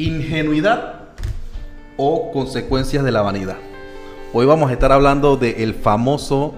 [0.00, 0.94] Ingenuidad
[1.98, 3.58] o consecuencias de la vanidad.
[4.32, 6.54] Hoy vamos a estar hablando del famoso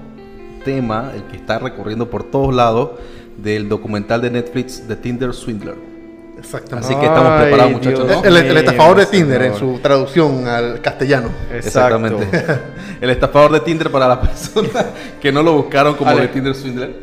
[0.65, 2.91] tema, el que está recorriendo por todos lados,
[3.37, 5.75] del documental de Netflix de Tinder Swindler.
[6.39, 6.87] Exactamente.
[6.87, 8.25] Así que estamos Ay, preparados, muchachos.
[8.25, 11.29] El, el estafador de Tinder en su traducción al castellano.
[11.53, 12.29] Exactamente.
[13.01, 14.87] El estafador de Tinder para las personas
[15.21, 16.21] que no lo buscaron como Ale.
[16.21, 16.95] de Tinder Swindler.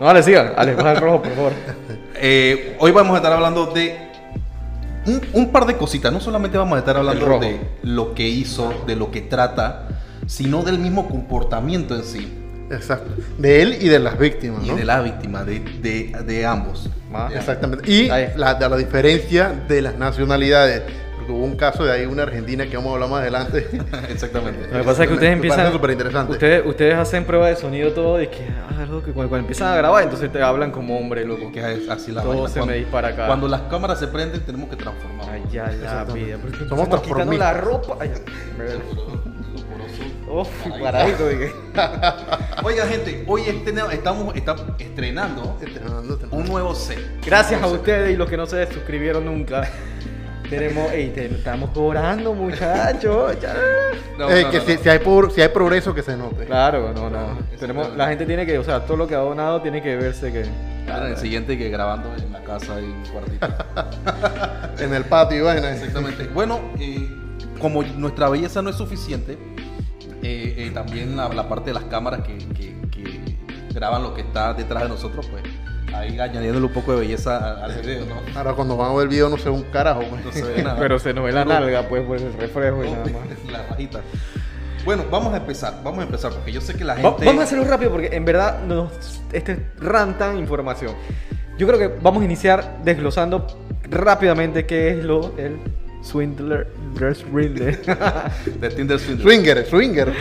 [0.00, 0.54] No, dale, siga.
[0.56, 1.52] Ale, baja el rojo, por favor.
[2.16, 4.05] Eh, hoy vamos a estar hablando de
[5.06, 6.12] un, un par de cositas.
[6.12, 9.88] No solamente vamos a estar hablando de lo que hizo, de lo que trata,
[10.26, 12.32] sino del mismo comportamiento en sí.
[12.70, 13.10] Exacto.
[13.38, 14.76] De él y de las víctimas, Y ¿no?
[14.76, 16.90] de la víctima, de, de- de ambos.
[17.12, 17.28] Ma.
[17.32, 17.88] Exactamente.
[17.90, 20.82] Y la, de la diferencia de las nacionalidades.
[21.26, 23.66] Porque hubo un caso de ahí, una argentina que vamos a hablar más adelante.
[24.10, 24.68] Exactamente.
[24.70, 25.72] Lo que pasa es que ustedes empiezan.
[25.72, 26.32] superinteresante.
[26.34, 28.46] Ustedes, ustedes hacen prueba de sonido todo y que.
[28.48, 31.50] Ah, loco, que cuando, cuando empiezan a grabar, entonces te hablan como hombre, loco.
[31.50, 32.48] Que es así la Todo vaina.
[32.48, 33.26] se Cuando- me dispara acá.
[33.26, 35.26] Cuando las cámaras se prenden, tenemos que transformar.
[35.30, 36.38] Ay, ya, la vida.
[36.68, 37.38] Somos transformistas.
[37.38, 37.96] la ropa.
[38.00, 38.10] Ay,
[40.28, 40.48] Uf,
[40.80, 41.28] paradito.
[41.28, 41.52] dije.
[42.64, 46.36] Oiga, gente, hoy estena- estamos, estamos estrenando Estrenando, estrenando.
[46.36, 46.98] un nuevo set.
[47.24, 49.68] Gracias a ustedes y los que no se suscribieron nunca.
[50.50, 53.34] Tenemos, ey, te- estamos cobrando, muchachos.
[54.18, 54.82] No, no, que no, si, no.
[54.82, 56.44] si hay por- si hay progreso, que se note.
[56.46, 57.38] Claro, no, no.
[57.58, 60.32] Tenemos, la gente tiene que, o sea, todo lo que ha donado tiene que verse
[60.32, 60.44] que.
[60.90, 63.46] Ahora, el siguiente que grabando en la casa en un cuartito.
[64.78, 65.72] En el patio y vaina.
[65.72, 66.24] Exactamente.
[66.28, 67.08] Bueno, eh,
[67.60, 69.38] como nuestra belleza no es suficiente,
[70.22, 73.20] eh, eh, también la, la parte de las cámaras que, que- que
[73.74, 75.42] graban lo que está detrás de nosotros, pues
[75.94, 78.16] ahí añadiéndole un poco de belleza a- al video, ¿no?
[78.38, 80.02] Ahora cuando van a ver el video no se ve un carajo.
[80.08, 80.24] pues.
[80.24, 80.76] No se ve nada.
[80.80, 83.52] Pero se nos ve la nalga, pues, por el reflejo y nada más.
[83.52, 84.00] La rajita.
[84.84, 87.24] Bueno, vamos a empezar, vamos a empezar, porque yo sé que la Va- gente...
[87.24, 90.94] Vamos a hacerlo rápido porque en verdad nos este rantan información.
[91.58, 93.46] Yo creo que vamos a iniciar desglosando
[93.90, 95.56] rápidamente qué es lo el
[96.06, 96.66] Swindler
[97.14, 97.78] Swindler.
[98.60, 99.22] De Tinder Swindler.
[99.26, 100.12] Swinger, swinger.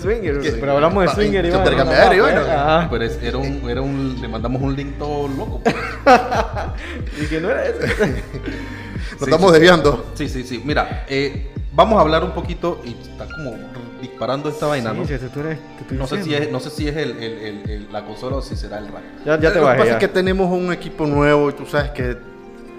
[0.00, 0.52] Swinger, ¿Qué?
[0.58, 2.40] pero hablamos de swinger vaina, intercambiar y no, vaina.
[2.40, 2.88] pues, ajá.
[2.90, 5.60] Pero es- era un, era un, le mandamos un link todo loco.
[5.62, 5.74] pues.
[7.22, 7.78] Y que no era eso.
[7.84, 9.52] Nos Sí, estamos sí.
[9.52, 10.06] desviando.
[10.14, 10.62] Sí, sí, sí.
[10.64, 13.54] Mira, eh, vamos a hablar un poquito y está como
[14.00, 15.06] disparando esta vaina, ¿no?
[15.06, 17.38] Sí, sí, tú eres- estoy No sé si es, no sé si es el, el-
[17.38, 19.02] el- el- la consola o si será el rack.
[19.24, 19.92] Ya, ya te Lo que pasa ya.
[19.92, 22.16] es que tenemos un equipo nuevo y tú sabes que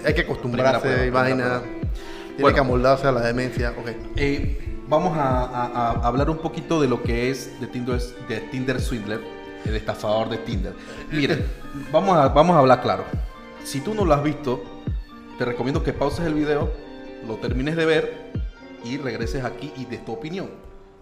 [0.04, 1.60] hay que acostumbrarse y vaina.
[1.60, 1.62] prueba.
[2.36, 2.54] Tiene Bueno.
[2.54, 3.74] que amoldarse a la demencia.
[3.78, 3.88] Ok.
[4.16, 8.40] Eh, vamos a, a- a hablar un poquito de lo que es de Tinder, de
[8.40, 9.20] Tinder Swindler,
[9.64, 10.74] el estafador de Tinder.
[11.10, 11.44] Miren,
[11.92, 13.04] vamos a, vamos a hablar claro.
[13.64, 14.62] Si tú no lo has visto,
[15.38, 16.70] te recomiendo que pauses el video,
[17.26, 18.32] lo termines de ver
[18.84, 20.50] y regreses aquí y des tu opinión,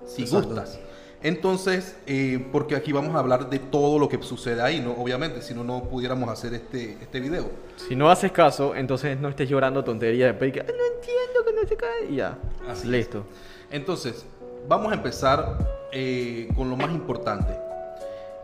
[0.07, 0.49] si Exacto.
[0.49, 0.79] gustas.
[1.25, 4.93] Entonces, eh, porque aquí vamos a hablar de todo lo que sucede ahí, ¿no?
[4.93, 7.49] Obviamente, si no, no pudiéramos hacer este, este video.
[7.77, 11.53] Si no haces caso, entonces no estés llorando tonterías y que, "Ay, no entiendo que
[11.63, 12.11] no se cae.
[12.11, 12.37] Y ya.
[12.69, 13.25] Así Listo.
[13.71, 14.27] Entonces,
[14.69, 15.57] vamos a empezar
[15.93, 17.57] eh, con lo más importante.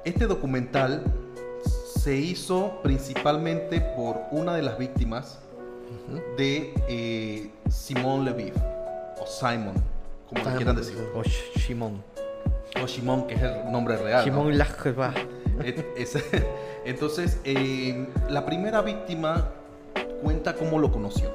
[0.04, 1.04] Este documental
[1.96, 5.38] se hizo principalmente por una de las víctimas
[6.38, 8.54] de eh, Simón Leviev,
[9.20, 9.74] o Simon,
[10.26, 10.96] como le Simon, quieran decir.
[11.14, 12.02] Sh- Shimon.
[12.82, 14.20] O Shimon, que es el nombre real.
[14.20, 14.24] ¿no?
[14.24, 15.12] Shimon Lajba.
[15.64, 16.18] Et- es-
[16.84, 19.50] Entonces, eh, la primera víctima
[20.22, 21.30] cuenta cómo lo conoció.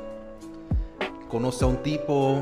[1.30, 2.42] Conoce a un tipo,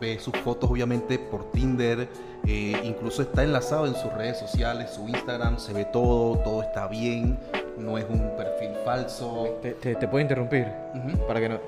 [0.00, 2.08] ve sus fotos obviamente por Tinder,
[2.46, 6.86] eh, incluso está enlazado en sus redes sociales, su Instagram, se ve todo, todo está
[6.88, 7.38] bien,
[7.78, 9.58] no es un perfil falso.
[9.62, 10.66] Te, te, te puedo interrumpir.
[11.26, 11.58] Para que no.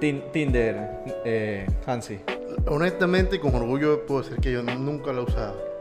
[0.00, 0.90] Tin- Tinder,
[1.24, 2.20] eh, Hansi.
[2.66, 5.71] Honestamente, con orgullo puedo decir que yo nunca lo he usado.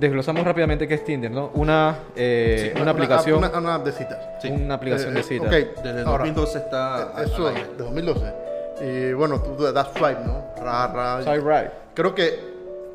[0.00, 1.50] Desglosamos rápidamente qué es Tinder, ¿no?
[1.54, 3.38] Una, eh, Sí, una aplicación.
[3.38, 4.18] Una, una app de citas.
[4.40, 4.48] Sí.
[4.48, 5.46] Una aplicación de Eh, citas.
[5.48, 5.52] ok,
[5.84, 7.12] Desde el ahora, 2012 está...
[7.18, 7.64] eh, Eso, aire.
[7.76, 8.34] de 2012.
[8.80, 10.42] Y bueno, tú das swipe, ¿no?
[10.64, 11.22] Ra, ra.
[11.22, 11.70] Swipe right.
[11.92, 12.49] Creo que,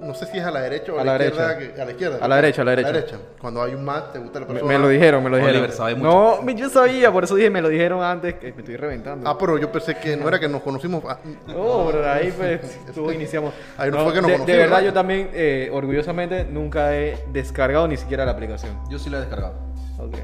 [0.05, 1.47] no sé si es a la derecha o a, A la, la izquierda.
[1.55, 1.73] derecha.
[1.75, 2.17] que- a la izquierda.
[2.21, 3.17] A la derecha, a la derecha.
[3.41, 4.67] Cuando hay un match, te gusta la persona.
[4.72, 5.57] me lo dijeron, me lo dijeron.
[5.57, 6.40] Oliver sabe mucho.
[6.43, 9.29] No, yo sabía, por eso dije, me lo dijeron antes, que me estoy reventando.
[9.29, 11.03] Ah, pero yo pensé que no era que nos conocimos.
[11.07, 11.17] ah,
[11.55, 12.61] Oh, pero ahí pues
[12.96, 13.53] tú iniciamos.
[13.78, 14.85] Ahí no fue que nos de, verdad ¿no?
[14.85, 18.79] yo también, eh, orgullosamente, nunca he descargado ni siquiera la aplicación.
[18.90, 19.53] Yo sí la he descargado.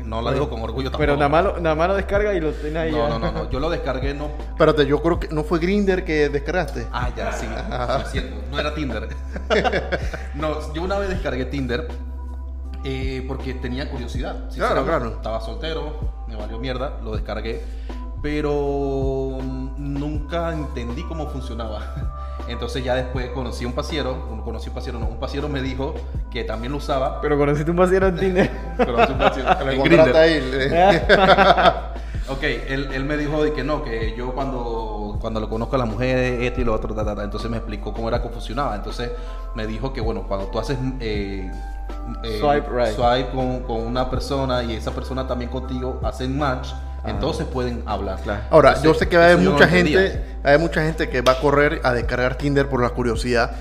[0.04, 1.00] No la digo con orgullo tampoco.
[1.00, 2.92] Pero nada más, lo, nada más lo descarga y lo tienes ahí.
[2.92, 3.10] No, ya.
[3.10, 6.30] no, no, no, yo lo descargué no Espérate, yo creo que no fue Grinder que
[6.30, 6.88] descargaste.
[6.92, 7.48] Ah, ya, sí.
[7.48, 9.08] Lo siento, no era Tinder.
[10.36, 11.88] no, yo una vez descargué Tinder
[12.84, 14.50] eh, porque tenía curiosidad.
[14.50, 14.90] sinceramente.
[14.90, 15.10] claro.
[15.16, 17.62] Estaba soltero, me valió mierda, lo descargué.
[18.22, 19.38] Pero
[19.78, 22.21] nunca entendí cómo funcionaba.
[22.52, 25.96] Entonces ya después conocí a un pasiero, conocí un pasiero, no, un pasiero me dijo
[26.30, 27.22] que también lo usaba.
[27.22, 28.52] Pero conociste un pasiero en Tinder.
[28.78, 31.02] Conocí un pasiero en.
[32.30, 35.80] Ok, él, él me dijo de que no, que yo cuando cuando lo conozco a
[35.80, 37.24] las mujeres, esto y lo otro, ta, ta, ta.
[37.24, 38.76] entonces me explicó cómo era que funcionaba.
[38.76, 39.12] Entonces
[39.56, 41.50] me dijo que, bueno, cuando tú haces eh,
[42.24, 42.96] eh, Swipe right.
[42.96, 46.70] swipe con, con una persona y esa persona también contigo hacen match,
[47.04, 47.10] Ah.
[47.10, 48.20] entonces pueden hablar.
[48.50, 50.84] Ahora, Entonces, yo sé que va a haber eso yo no mucha gente, hay mucha
[50.84, 53.52] gente que va a correr a descargar Tinder por la curiosidad,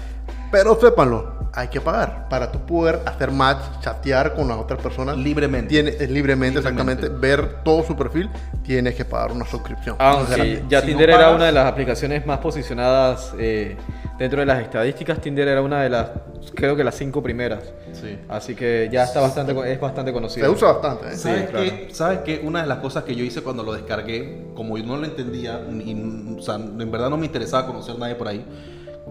[0.51, 5.17] pero sépanlo, hay que pagar para tú poder hacer match, chatear con las otras personas
[5.17, 5.69] Libremente.
[5.69, 6.59] Tiene, es libremente, Libremente.
[6.61, 8.31] exactamente, ver todo su perfil,
[8.63, 9.97] tienes que pagar una suscripción.
[9.99, 10.61] Aunque Gratis.
[10.69, 13.77] ya Si Tinder no era pagas- una de las aplicaciones más posicionadas eh,
[14.19, 15.21] dentro de las estadísticas.
[15.21, 16.11] Tinder era una de las,
[16.55, 17.65] creo que las cinco primeras.
[17.93, 18.19] Sí.
[18.29, 20.47] Así que ya está bastante, es bastante conocido.
[20.47, 21.07] Se usa bastante.
[21.09, 21.17] ¿eh?
[21.17, 21.65] Sí, ¿Sabes claro.
[21.65, 21.89] qué?
[21.95, 22.41] ¿Sabes qué?
[22.45, 25.61] Una de las cosas que yo hice cuando lo descargué, como yo no lo entendía,
[25.69, 28.45] y, o sea, en verdad no me interesaba conocer a nadie por ahí,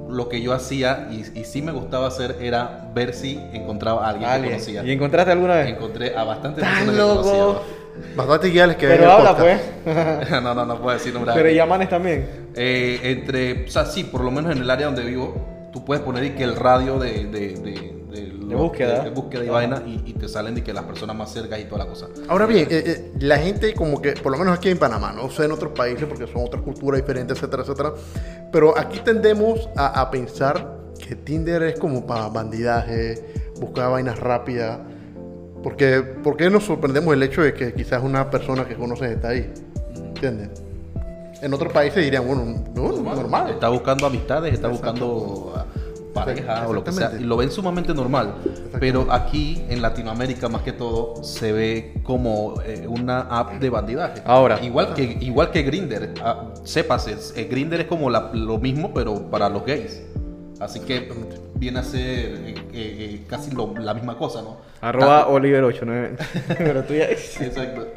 [0.09, 4.09] lo que yo hacía, y, y sí me gustaba hacer, era ver si encontraba a
[4.09, 4.83] alguien que conocía.
[4.83, 5.69] ¿Y encontraste alguna vez?
[5.69, 7.63] Encontré a bastantes ¡Tan personas que loco!
[8.15, 9.62] Bastante guiales que Pero habla podcast.
[9.83, 10.31] pues.
[10.44, 11.33] no, no, no puedo decir nombre.
[11.33, 12.47] Pero y amanes también.
[12.56, 16.03] Eh, entre, o sea, sí, por lo menos en el área donde vivo, tú puedes
[16.03, 17.99] poner y que el radio de, de, de,
[18.50, 19.04] de, búsqueda.
[19.04, 21.66] de búsqueda y vaina y, y te salen de que las personas más cerca y
[21.66, 22.07] toda la cosa.
[22.28, 25.30] Ahora bien, eh, eh, la gente como que, por lo menos aquí en Panamá, no
[25.30, 27.94] sé en otros países porque son otras culturas diferentes, etcétera, etcétera,
[28.51, 33.24] pero aquí tendemos a, a pensar que Tinder es como para bandidaje,
[33.60, 34.80] buscar vainas rápidas,
[35.63, 39.30] porque ¿por qué nos sorprendemos el hecho de que quizás una persona que conoces está
[39.30, 39.51] ahí?
[39.96, 40.50] ¿Entiendes?
[41.42, 43.51] En otros países dirían, bueno, no, normal.
[43.51, 45.66] Está buscando amistades, está buscando ah,
[46.13, 47.11] pareja o lo que sea.
[47.19, 48.35] Y lo ven sumamente normal.
[48.79, 54.21] Pero aquí en Latinoamérica, más que todo, se ve como eh, una app de bandidaje.
[54.25, 54.59] Ahora.
[54.61, 56.13] Igual que, igual que Grinder.
[56.63, 60.01] sépase, eh, Grinder es como la- lo mismo, pero para los gays.
[60.59, 61.09] Así que
[61.56, 64.57] viene a ser eh, eh, casi lo- la misma cosa, ¿no?
[64.81, 65.94] Arroba Tanto- Oliver 8, ¿no?
[66.57, 67.05] Pero tú ya...
[67.09, 67.88] Exacto.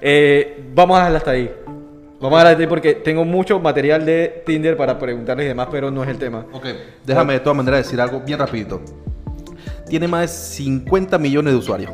[0.00, 1.50] Eh, vamos a dejarla hasta ahí.
[2.20, 6.02] Vamos a ahí porque tengo mucho material de Tinder para preguntarles y demás, pero no
[6.02, 6.44] es el tema.
[6.52, 6.66] Ok,
[7.06, 8.82] déjame de todas maneras decir algo bien rapidito.
[9.88, 11.90] Tiene más de 50 millones de usuarios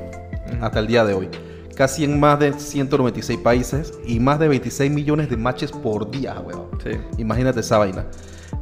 [0.60, 1.28] hasta el día de hoy.
[1.76, 6.40] Casi en más de 196 países y más de 26 millones de matches por día,
[6.40, 6.70] weón.
[6.82, 6.98] Sí.
[7.18, 8.06] Imagínate esa vaina.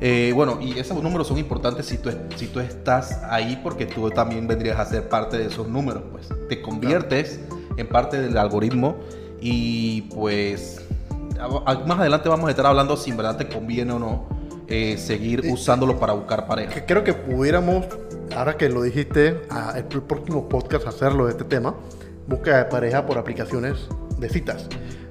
[0.00, 4.10] Eh, bueno, y esos números son importantes si tú, si tú estás ahí porque tú
[4.10, 6.28] también vendrías a ser parte de esos números, pues.
[6.46, 7.40] Te conviertes
[7.78, 8.96] en parte del algoritmo
[9.40, 10.83] y pues
[11.86, 14.28] más adelante vamos a estar hablando si en verdad te conviene o no
[14.68, 16.86] eh, seguir usándolo para buscar pareja.
[16.86, 17.84] Creo que pudiéramos,
[18.34, 21.74] ahora que lo dijiste, a el próximo podcast hacerlo de este tema,
[22.26, 23.76] búsqueda de pareja por aplicaciones
[24.18, 24.66] de citas.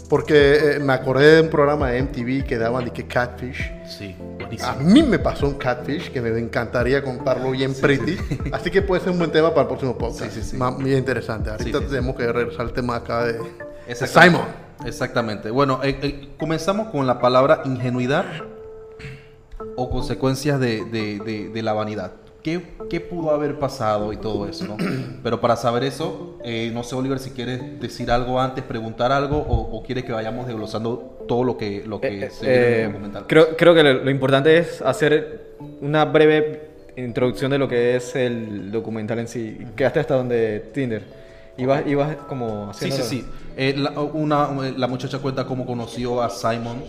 [0.10, 3.72] Porque eh, me acordé de un programa de MTV que daban de que Catfish.
[3.88, 4.76] Sí, A buenísimo.
[4.82, 8.18] mí me pasó un Catfish que me encantaría contarlo bien pretty.
[8.52, 10.32] Así que puede ser un buen tema para el próximo podcast.
[10.34, 10.58] Sí, sí, sí.
[10.58, 11.50] Más- Muy interesante.
[11.50, 11.96] Ahorita Sí, sí, sí.
[11.96, 13.40] tenemos que regresar al tema acá de.
[13.96, 14.42] Simon.
[14.86, 15.50] Exactamente.
[15.52, 18.26] Bueno, eh, eh, comenzamos con la palabra ingenuidad
[19.76, 22.12] o consecuencias de, de- de- de la vanidad.
[22.44, 24.66] ¿Qué, qué pudo haber pasado y todo eso?
[24.68, 24.76] ¿no?
[25.24, 29.38] Pero para saber eso, eh, no sé, Oliver, si quieres decir algo antes, preguntar algo
[29.38, 32.62] o, o quieres que vayamos desglosando todo lo que, lo que Eh, se ve en
[32.74, 33.26] eh, el documental.
[33.28, 38.14] creo, creo que lo, lo importante es hacer una breve introducción de lo que es
[38.18, 39.58] el documental en sí.
[39.78, 41.23] Quedaste hasta donde Tinder.
[41.58, 42.98] Ibas, ibas como Sí, haciendo...
[43.06, 43.26] sí, sí.
[43.56, 46.84] Eh, la, una, la muchacha cuenta cómo conoció a Simon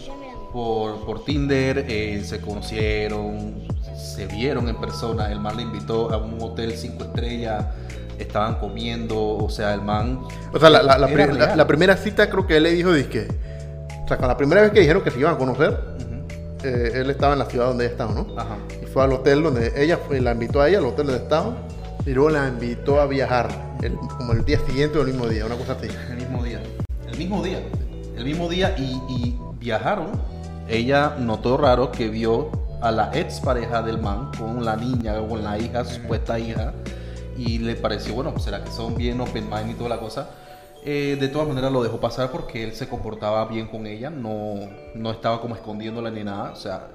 [0.52, 3.54] por, por Tinder, eh, se conocieron,
[3.96, 7.66] se vieron en persona, el man le invitó a un hotel cinco estrellas,
[8.18, 10.20] estaban comiendo, o sea, el man...
[10.52, 13.26] O sea, la, la- la pri- la- primera cita creo que él le dijo, dizque,
[14.04, 15.78] o sea, con la primera vez que dijeron que se iban a conocer,
[16.62, 18.26] eh, él estaba en la ciudad donde ella estaba, ¿no?
[18.38, 18.56] Ajá.
[18.82, 21.52] Y fue al hotel donde ella fue, la invitó a ella, al hotel donde estaba,
[22.06, 23.48] y luego la invitó a viajar,
[23.86, 25.88] el- como el día siguiente o el mismo día, una cosa así.
[26.10, 26.60] El mismo día.
[27.10, 27.58] El mismo día.
[28.16, 30.08] El mismo día y, y viajaron.
[30.68, 32.50] Ella notó raro que vio
[32.80, 36.72] a la ex pareja del man con la niña, con la hija, supuesta hija.
[37.36, 40.28] Y le pareció, bueno, será que son bien open mind y toda la cosa.
[40.84, 44.54] Eh, de todas maneras lo dejó pasar porque él se comportaba bien con ella, no,
[44.94, 46.88] no estaba como escondiéndola ni nada, o sea,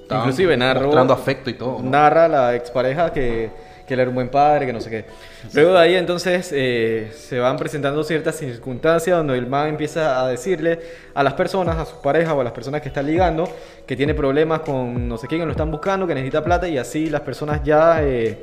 [0.00, 1.78] estaban Inclusive narró- mostrando afecto y todo.
[1.82, 1.90] ¿no?
[1.90, 3.50] Narra la expareja que,
[3.86, 5.04] que él era un buen padre, que no sé qué.
[5.52, 10.28] Luego de ahí entonces eh, se van presentando ciertas circunstancias donde el man empieza a
[10.28, 10.80] decirle
[11.14, 13.48] a las personas, a sus parejas o a las personas que está ligando,
[13.86, 16.78] que tiene problemas con no sé quién, que lo están buscando, que necesita plata y
[16.78, 18.42] así las personas ya eh,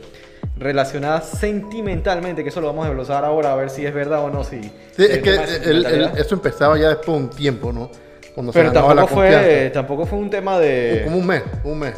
[0.57, 4.29] relacionadas sentimentalmente, que eso lo vamos a desglosar ahora a ver si es verdad o
[4.29, 4.43] no.
[4.43, 7.89] Si, Sí, si es que eso empezaba ya después de un tiempo, ¿no?
[8.33, 9.71] Cuando se Pero la tampoco fue, confianza.
[9.73, 11.01] tampoco fue un tema de...
[11.03, 11.95] Como un mes, un mes.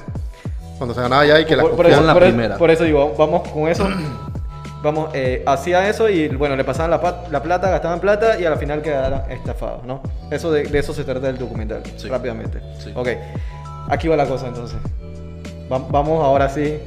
[0.84, 2.58] Cuando se ganaba ya y que la por, por eso, la por primera.
[2.58, 3.88] por eso digo, vamos con eso.
[4.84, 8.58] Vamos, eh, hacía eso y bueno, le pasaban la, la plata, gastaban plata y al
[8.58, 10.02] final quedaron estafados, ¿no?
[10.30, 12.10] Eso de, de eso se trata el documental, Sí.
[12.10, 12.60] rápidamente.
[12.80, 12.92] Sí.
[12.94, 13.08] Ok.
[13.88, 14.78] Aquí va la cosa entonces.
[15.72, 16.80] Va- vamos ahora sí.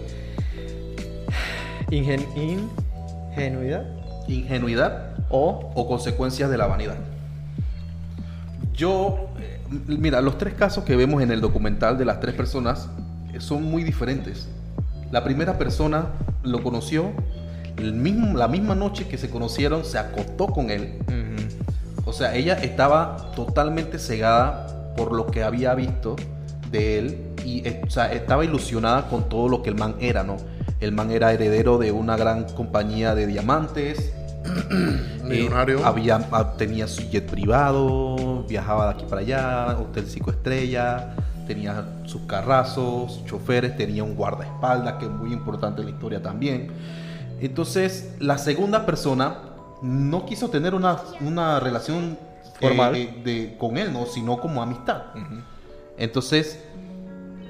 [1.90, 2.26] Ingen-
[3.34, 3.84] ingenuidad
[4.28, 6.96] Ingenuidad o o consecuencias de la vanidad.
[8.74, 12.90] Yo, eh, mira, los tres casos que vemos en el documental de las tres personas
[13.40, 14.48] son muy diferentes.
[15.10, 16.06] La primera persona
[16.42, 17.12] lo conoció
[17.76, 20.98] el mismo- la misma noche que se conocieron, se acostó con él.
[21.08, 22.08] Ujú.
[22.10, 26.16] O sea, ella estaba totalmente cegada por lo que había visto
[26.70, 30.22] de él y eh, o sea, estaba ilusionada con todo lo que el man era,
[30.24, 30.36] ¿no?
[30.80, 34.12] El man era heredero de una gran compañía de diamantes.
[35.24, 35.80] Millonario.
[35.80, 41.04] Eh, había, ah, tenía su jet privado, viajaba de aquí para allá, hotel cinco estrellas,
[41.46, 46.70] tenía sus carrazos, choferes, tenía un guardaespaldas, que es muy importante en la historia también.
[47.40, 49.38] Entonces, la segunda persona
[49.82, 52.18] no quiso tener una, una relación
[52.60, 52.96] Formal.
[52.96, 54.06] eh, de, con él, ¿no?
[54.06, 55.02] sino como amistad.
[55.98, 56.62] Entonces,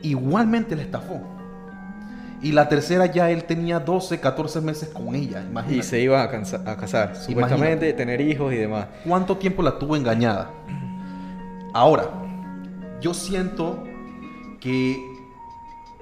[0.02, 1.20] igualmente le estafó.
[2.42, 5.82] Y la tercera ya él tenía 12, 14 meses con ella, Y imagínate.
[5.84, 8.86] se iba a, cansa- a casar, supuestamente, tener hijos y demás.
[9.06, 10.50] ¿Cuánto tiempo la tuvo engañada?
[11.72, 12.10] Ahora,
[13.00, 13.82] yo siento
[14.60, 15.16] que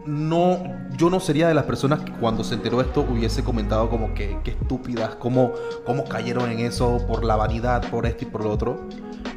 [0.06, 0.62] no,
[0.96, 4.38] yo no sería de las personas que cuando se enteró esto hubiese comentado como que,
[4.44, 5.52] qué estúpidas, cómo,
[5.86, 8.88] cómo cayeron en eso por la vanidad, por esto y por lo otro.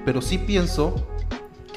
[0.05, 0.95] Pero sí pienso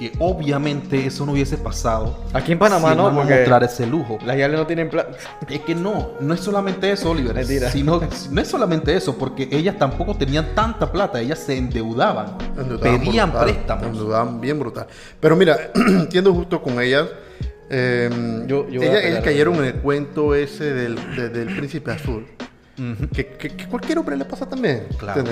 [0.00, 2.16] que obviamente eso no hubiese pasado.
[2.33, 4.16] Aquí en Panamá si no, porque mostrar ese lujo.
[4.25, 5.11] las yales no tienen plata.
[5.47, 7.35] Es que no, no es solamente eso, Oliver.
[7.35, 7.71] Mentira.
[7.71, 12.99] Sino, no es solamente eso, porque ellas tampoco tenían tanta plata, ellas se endeudaban, Endeudaban
[13.00, 13.87] pedían brutal, préstamos.
[13.88, 14.87] Endeudaban bien brutal.
[15.21, 17.07] Pero mira, entiendo justo con ellas.
[17.69, 18.09] eh,
[18.47, 22.26] Yo- yo ellas, ellas cayeron en el cuento ese del, de- del príncipe azul.
[23.14, 24.87] Que, que- que cualquier hombre le pasa también.
[24.97, 25.23] Claro.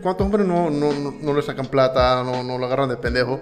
[0.00, 3.40] ¿Cuántos hombres no, no, no, no le sacan plata, no, no lo agarran de pendejo?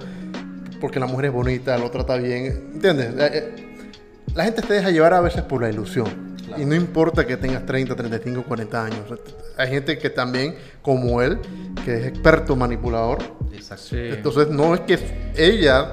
[0.80, 2.70] Porque la mujer es bonita, lo trata bien.
[2.75, 3.08] ¿Entiendes?
[3.18, 3.66] Eh, eh,
[4.34, 6.37] La gente te deja llevar a veces por la ilusión.
[6.46, 6.62] Claro.
[6.62, 8.99] Y no importa que tengas 30, 35, 40 años.
[9.56, 11.38] Hay gente que también, como él,
[11.84, 13.18] que es experto manipulador,
[13.52, 13.84] Exacto.
[13.90, 13.96] Sí.
[13.99, 14.99] entonces no es que
[15.37, 15.87] ellas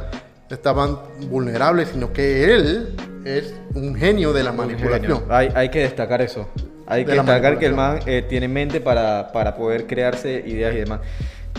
[0.49, 0.97] estaban
[1.29, 5.25] vulnerables, sino que él es un genio de la manipulación.
[5.29, 6.47] Hay, hay que destacar eso.
[6.87, 10.73] Hay De que destacar que el man eh, tiene mente para, para poder crearse ideas
[10.73, 11.01] y demás.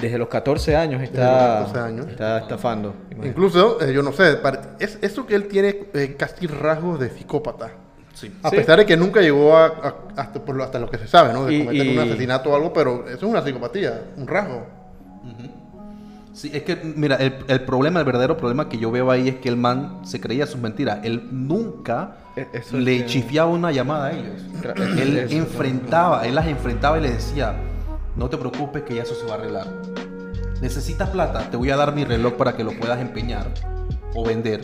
[0.00, 2.06] Desde los 14 años está, los 14 años.
[2.08, 2.94] está estafando.
[3.06, 3.28] imagínate.
[3.28, 4.38] Incluso, eh, yo no sé,
[4.78, 7.70] es eso que él tiene eh, casi rasgos de psicópata.
[8.14, 8.32] Sí.
[8.42, 8.56] A Sí.
[8.56, 11.32] pesar de que nunca llegó a, a- hasta, por lo, hasta lo que se sabe,
[11.32, 11.44] ¿no?
[11.46, 14.66] De Y- cometer y- un asesinato o algo, pero eso es una psicopatía, un rasgo.
[16.32, 19.34] Sí, es que, mira, el, el problema, el verdadero problema que yo veo ahí es
[19.36, 21.00] que el man se creía sus mentiras.
[21.02, 24.42] Él nunca E- eso le que- chifiaba una llamada a ellos.
[25.00, 27.54] Él eso, enfrentaba, él las enfrentaba y les decía,
[28.18, 29.66] no te preocupes que ya eso se va a arreglar.
[30.60, 33.46] Necesitas plata, te voy a dar mi reloj para que lo puedas empeñar
[34.14, 34.62] o vender.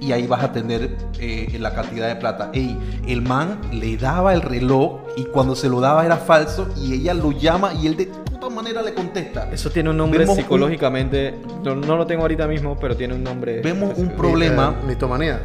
[0.00, 2.50] Y ahí vas a tener eh, la cantidad de plata.
[2.54, 6.94] Ey, el man le daba el reloj y cuando se lo daba era falso y
[6.94, 8.06] ella lo llama y él de
[8.40, 9.48] toda manera le contesta.
[9.52, 11.34] Eso tiene un nombre Vemos un- psicológicamente.
[11.62, 13.60] No, no lo tengo ahorita mismo, pero tiene un nombre.
[13.60, 14.08] Vemos un.
[14.16, 14.74] Problema.
[14.82, 15.40] Eh, mitomanía.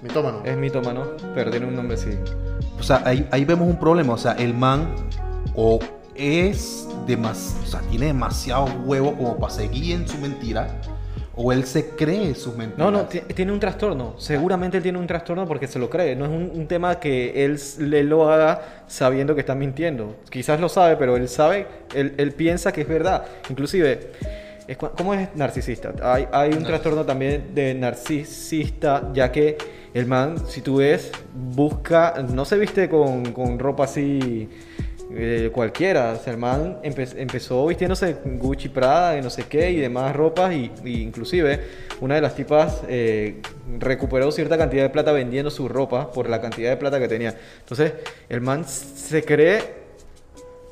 [0.00, 0.42] Mitómano.
[0.44, 1.02] Es mitómano,
[1.34, 2.10] pero tiene un nombre así.
[2.78, 4.12] O sea, ahí, ahí vemos un problema.
[4.14, 4.94] O sea, el man
[5.56, 5.80] o
[6.18, 10.68] es demasiado, o sea, tiene demasiado huevo como para seguir en su mentira,
[11.40, 12.78] o él se cree sus mentiras.
[12.78, 14.14] No, no, ti- tiene un trastorno.
[14.18, 16.16] Seguramente él tiene un trastorno porque se lo cree.
[16.16, 20.16] No es un, un tema que él le lo haga sabiendo que está mintiendo.
[20.30, 23.24] Quizás lo sabe, pero él sabe, él, él piensa que es verdad.
[23.50, 24.10] Inclusive,
[24.66, 25.92] es ¿cómo es narcisista?
[26.02, 29.56] Hay, hay un trastorno también de narcisista, ya que
[29.94, 34.48] el man, si tú ves, busca, no se viste con, con ropa así
[35.14, 36.12] eh, cualquiera.
[36.12, 40.14] O sea, el man empe- empezó vistiéndose Gucci, Prada y no sé qué y demás
[40.14, 41.60] ropas y, y inclusive
[42.00, 43.40] una de las tipas eh,
[43.78, 47.34] recuperó cierta cantidad de plata vendiendo su ropa por la cantidad de plata que tenía.
[47.60, 47.92] Entonces,
[48.28, 49.78] el man se cree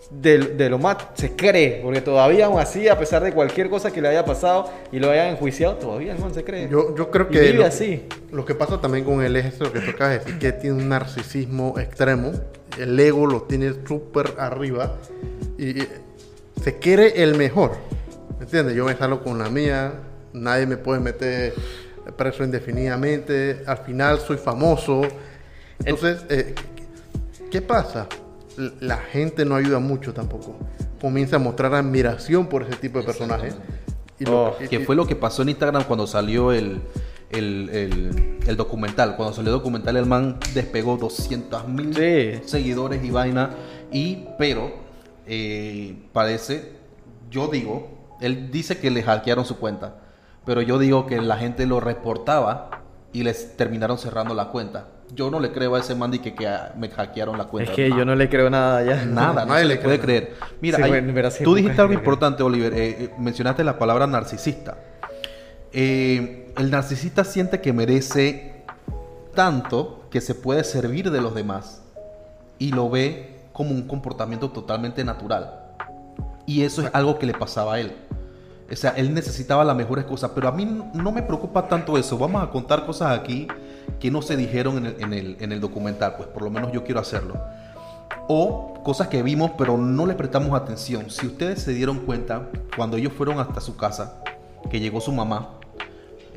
[0.09, 3.91] de, de lo más, se cree, porque todavía aún así, a pesar de cualquier cosa
[3.91, 6.69] que le haya pasado y lo hayan enjuiciado, todavía el man se cree.
[6.69, 8.05] Yo, yo creo Y que vive lo, así.
[8.31, 11.77] lo que pasa también con él es eso que tocas decir, que tiene un narcisismo
[11.81, 12.31] extremo.
[12.79, 14.97] El ego lo tiene súper arriba
[15.59, 15.89] y y
[16.63, 17.73] se cree el mejor.
[18.39, 18.75] ¿Me entiendes?
[18.77, 19.93] Yo me salgo con la mía,
[20.33, 21.55] nadie me puede meter
[22.17, 25.03] preso indefinidamente, al final soy famoso.
[25.85, 26.55] Entonces, eh,
[27.51, 28.07] ¿qué pasa?
[28.81, 30.57] La gente no ayuda mucho tampoco.
[31.01, 33.55] Comienza a mostrar admiración por ese tipo de personajes.
[34.19, 36.81] Y lo- Oh, y- Que fue lo que pasó en Instagram cuando salió el,
[37.31, 39.17] el, el- el documental.
[39.17, 42.41] Cuando salió el documental, el man despegó 200 mil Sí.
[42.49, 43.51] seguidores y vaina.
[43.93, 44.73] Y, pero,
[45.27, 46.73] eh, parece,
[47.31, 49.97] yo digo, él dice que le hackearon su cuenta.
[50.45, 54.89] Pero yo digo que la gente lo reportaba y les terminaron cerrando la cuenta.
[55.15, 57.71] Yo no le creo a ese Mandy que, que me hackearon la cuenta.
[57.73, 59.05] Es que yo no le creo nada ya.
[59.05, 60.23] Nada, no Nadie se le puede cree.
[60.29, 60.35] creer.
[60.61, 62.73] Mira, Sí, hay- bueno, tú dijiste algo importante, Oliver.
[62.75, 64.77] eh, eh, mencionaste la palabra narcisista.
[65.79, 68.63] Eh, el narcisista siente que merece
[69.35, 71.83] tanto que se puede servir de los demás
[72.59, 75.53] y lo ve como un comportamiento totalmente natural.
[76.47, 77.95] Y eso es algo que le pasaba a él.
[78.73, 80.65] O sea, él necesitaba las mejores cosas, pero a mí
[80.95, 82.17] no me preocupa tanto eso.
[82.17, 83.47] Vamos a contar cosas aquí
[84.01, 87.35] que no se dijeron el- en el documental, pues por lo menos yo quiero hacerlo.
[88.29, 91.11] O cosas que vimos pero no le prestamos atención.
[91.11, 94.23] Si ustedes se dieron cuenta, cuando ellos fueron hasta su casa,
[94.71, 95.51] que llegó su mamá,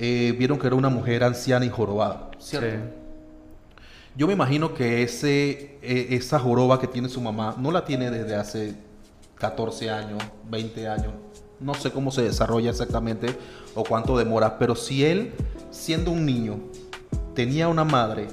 [0.02, 2.32] eh, vieron que era una mujer anciana y jorobada.
[2.40, 2.70] ¿cierto?
[2.70, 3.00] Sí.
[4.16, 8.10] Yo me imagino que ese, eh, esa joroba que tiene su mamá no la tiene
[8.10, 8.76] desde hace
[9.36, 11.14] 14 años, 20 años.
[11.60, 13.38] No sé cómo se desarrolla exactamente
[13.76, 15.34] o cuánto demora, pero si él,
[15.70, 16.60] siendo un niño,
[17.36, 18.28] tenía una madre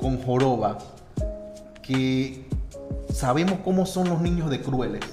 [0.00, 0.78] con joroba,
[1.82, 2.46] que
[3.12, 5.04] sabemos cómo son los niños de crueles.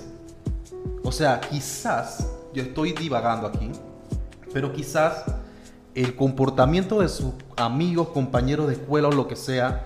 [1.04, 3.70] O sea, quizás, yo estoy divagando aquí,
[4.54, 5.26] pero quizás
[5.96, 9.86] el comportamiento de sus amigos, compañeros de escuela o lo que sea,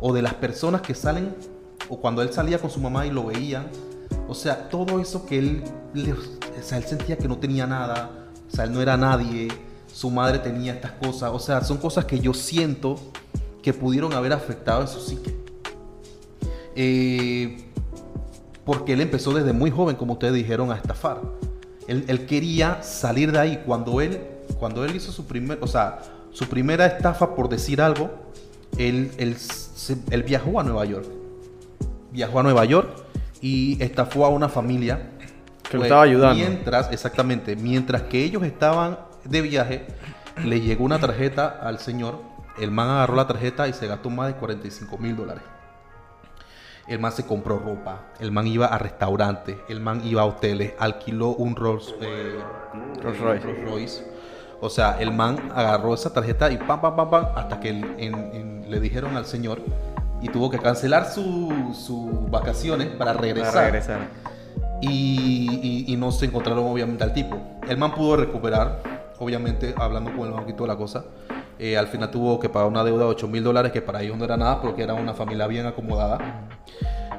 [0.00, 1.34] o de las personas que salen,
[1.88, 3.68] o cuando él salía con su mamá y lo veían,
[4.28, 8.10] o sea, todo eso que él, él sentía que no tenía nada,
[8.50, 9.48] o sea, él no era nadie,
[9.92, 12.96] su madre tenía estas cosas, o sea, son cosas que yo siento
[13.62, 15.34] que pudieron haber afectado en su psique.
[16.74, 17.70] Eh,
[18.64, 21.20] porque él empezó desde muy joven, como ustedes dijeron, a estafar.
[21.86, 23.62] Él quería salir de ahí.
[23.66, 24.18] Cuando él,
[24.64, 25.98] cuando él hizo su primer, o sea,
[26.32, 28.10] su primera estafa, por decir algo,
[28.78, 29.36] él, él,
[30.10, 31.04] él viajó a Nueva York.
[32.12, 32.88] Viajó a Nueva York
[33.42, 35.10] y estafó a una familia
[35.70, 36.36] Que lo estaba ayudando.
[36.36, 39.86] Mientras, exactamente, mientras que ellos estaban de viaje,
[40.42, 42.22] le llegó una tarjeta al señor.
[42.58, 45.42] El man agarró la tarjeta y se gastó más de 45 mil dólares.
[46.88, 50.72] El man se compró ropa, el man iba a restaurantes, el man iba a hoteles,
[50.78, 52.38] alquiló un Rolls, eh,
[53.02, 53.46] Rolls Royce.
[53.46, 54.13] Rolls Royce.
[54.60, 57.94] O sea, el man agarró esa tarjeta y pam, pam, pam, pam, hasta que el-
[57.98, 59.60] en- en- le dijeron al señor
[60.22, 63.52] y tuvo que cancelar sus su vacaciones para regresar.
[63.52, 63.98] Para regresar.
[64.80, 67.36] Y, y- y no se encontraron obviamente al tipo.
[67.68, 68.82] El man pudo recuperar,
[69.18, 71.04] obviamente, hablando con el banco y toda la cosa.
[71.58, 74.16] Eh, al final tuvo que pagar una deuda de 8 mil dólares, que para ellos
[74.16, 76.18] no era nada, porque era una familia bien acomodada.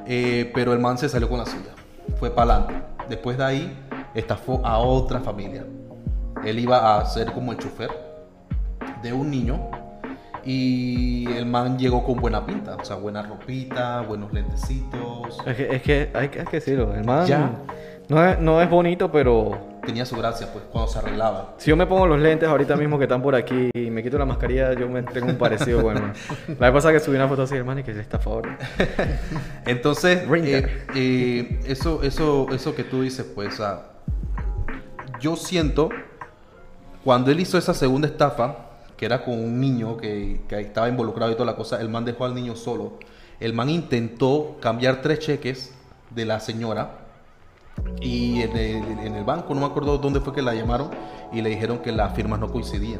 [0.06, 1.70] Eh, pero el man se salió con la suya.
[2.18, 2.86] Fue para adelante.
[3.08, 3.78] Después de ahí,
[4.14, 5.64] estafó a otra familia.
[6.48, 7.90] Él iba a ser como el chofer
[9.02, 9.60] de un niño.
[10.44, 15.42] Y el man llegó con buena pinta, o sea, buena ropita, buenos lentecitos.
[15.44, 17.50] Es que, es que hay, que- decirlo, el man Ya.
[18.08, 21.54] no es, no es bonito, pero Tenía su gracia, pues, cuando se arreglaba.
[21.58, 24.18] si yo me pongo los lentes ahorita mismo que están por aquí y me quito
[24.18, 26.12] la mascarilla, yo me tengo un parecido man.
[26.60, 28.48] La vez pasada que subí una foto así, hermano, y que es estafador.
[29.66, 30.64] Entonces, Ringer.
[30.64, 33.82] eh, eh, eso, eso, eso que tú dices, pues, ah,
[35.20, 35.88] yo siento,
[37.06, 38.56] cuando él hizo esa segunda estafa,
[38.96, 42.04] que era con un niño que, que estaba involucrado y toda la cosa, el man
[42.04, 42.94] dejó al niño solo.
[43.38, 45.72] El man intentó cambiar tres cheques
[46.10, 46.98] de la señora
[48.00, 50.90] y en el, en el banco, no me acuerdo dónde fue que la llamaron
[51.32, 52.98] y le dijeron que las firmas no coincidían.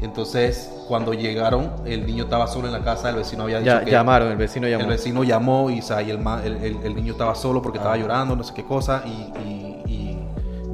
[0.00, 3.84] Entonces, cuando llegaron, el niño estaba solo en la casa, el vecino había dicho Ya,
[3.84, 3.90] que...
[3.90, 4.84] llamaron, el vecino llamó.
[4.84, 7.96] El vecino llamó y, o sea, y el, el- el- niño estaba solo porque estaba
[7.98, 9.10] llorando, no sé qué cosa, y,
[9.46, 10.25] y- y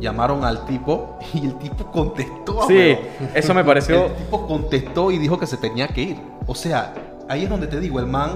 [0.02, 2.66] llamaron al tipo y el tipo contestó.
[2.68, 2.96] Sí,
[3.34, 4.06] eso me pareció...
[4.06, 6.20] El tipo contestó y dijo que se tenía que ir.
[6.46, 6.92] O sea,
[7.28, 8.32] ahí es donde te digo, el man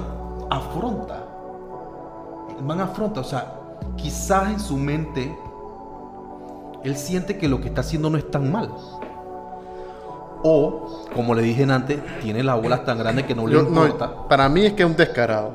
[0.49, 1.25] afronta.
[2.57, 3.53] El man afronta, o sea,
[3.97, 5.37] quizás en su mente
[6.85, 8.71] él siente que lo que está haciendo no es tan mal.
[10.43, 13.85] O, como le dije antes, tiene las bolas tan grandes que no le Yo- no,
[13.87, 14.29] importa.
[14.29, 15.51] para mí es que es un descarado.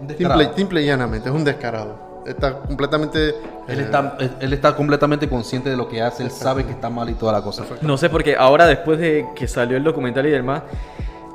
[0.00, 0.40] Un descarado.
[0.40, 2.13] Simple, simple y llanamente, es un descarado.
[2.26, 3.28] Está completamente.
[3.68, 6.72] Él eh, está, él- él está completamente consciente de lo que hace, él sabe que
[6.72, 7.64] está mal y toda la cosa.
[7.82, 10.62] No sé, porque ahora después de que salió el documental y demás,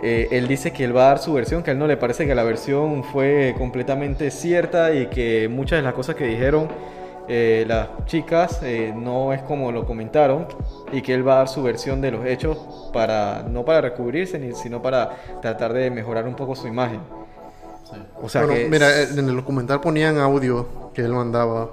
[0.02, 1.98] eh, él dice que él va a dar su versión, que a él no le
[1.98, 6.70] parece que la versión fue completamente cierta y que muchas de las cosas que dijeron
[7.28, 10.48] eh, las chicas eh, no es como lo comentaron
[10.92, 14.40] y que él va a dar su versión de los hechos para no para recubrirse,
[14.40, 17.02] ni, sino para tratar de mejorar un poco su imagen.
[18.22, 21.70] O sea bueno, que mira, en el documental ponían audio que él mandaba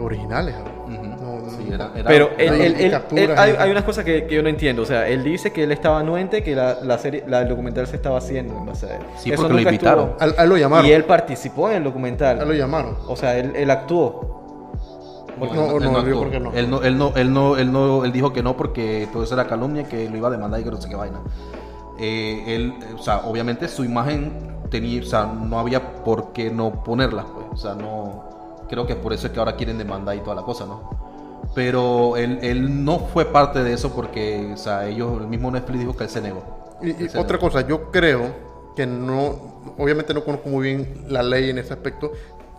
[0.00, 0.54] originales.
[0.84, 0.92] Ujú.
[0.92, 4.34] No, no, Sí, era- era- Pero él- él- él- hay, hay unas cosas que, que
[4.34, 4.82] yo no entiendo.
[4.82, 7.86] O sea, él dice que él estaba anuente, que la, la serie, la, el documental
[7.86, 8.56] se estaba haciendo.
[8.58, 9.02] en base a él.
[9.16, 10.10] Sí, Eso porque lo invitaron.
[10.10, 10.36] estuvo.
[10.38, 10.86] A, a él lo llamaron.
[10.86, 12.38] Y él participó en el documental.
[12.38, 12.96] A él lo llamaron.
[13.08, 14.34] O sea, él, él actuó.
[15.38, 16.52] porque- No, no, él porque no.
[16.52, 19.34] Él no, él no, él no, él no, él dijo que no porque todo eso
[19.34, 21.20] era calumnia, que lo iba a demandar y que no sé qué vaina.
[21.98, 26.50] Eh, él, eh, o sea, obviamente su imagen tenía, o sea, no había por qué
[26.50, 28.24] no ponerla, pues, o sea, no,
[28.68, 30.90] creo que por eso es que ahora quieren demandar y toda la cosa, ¿no?
[31.54, 35.80] Pero él, él no fue parte de eso porque, o sea, ellos, el mismo Netflix
[35.80, 36.42] dijo que él se negó.
[36.82, 37.48] Y, y Él se otra negó.
[37.48, 42.12] cosa, yo creo que no, obviamente no conozco muy bien la ley en ese aspecto,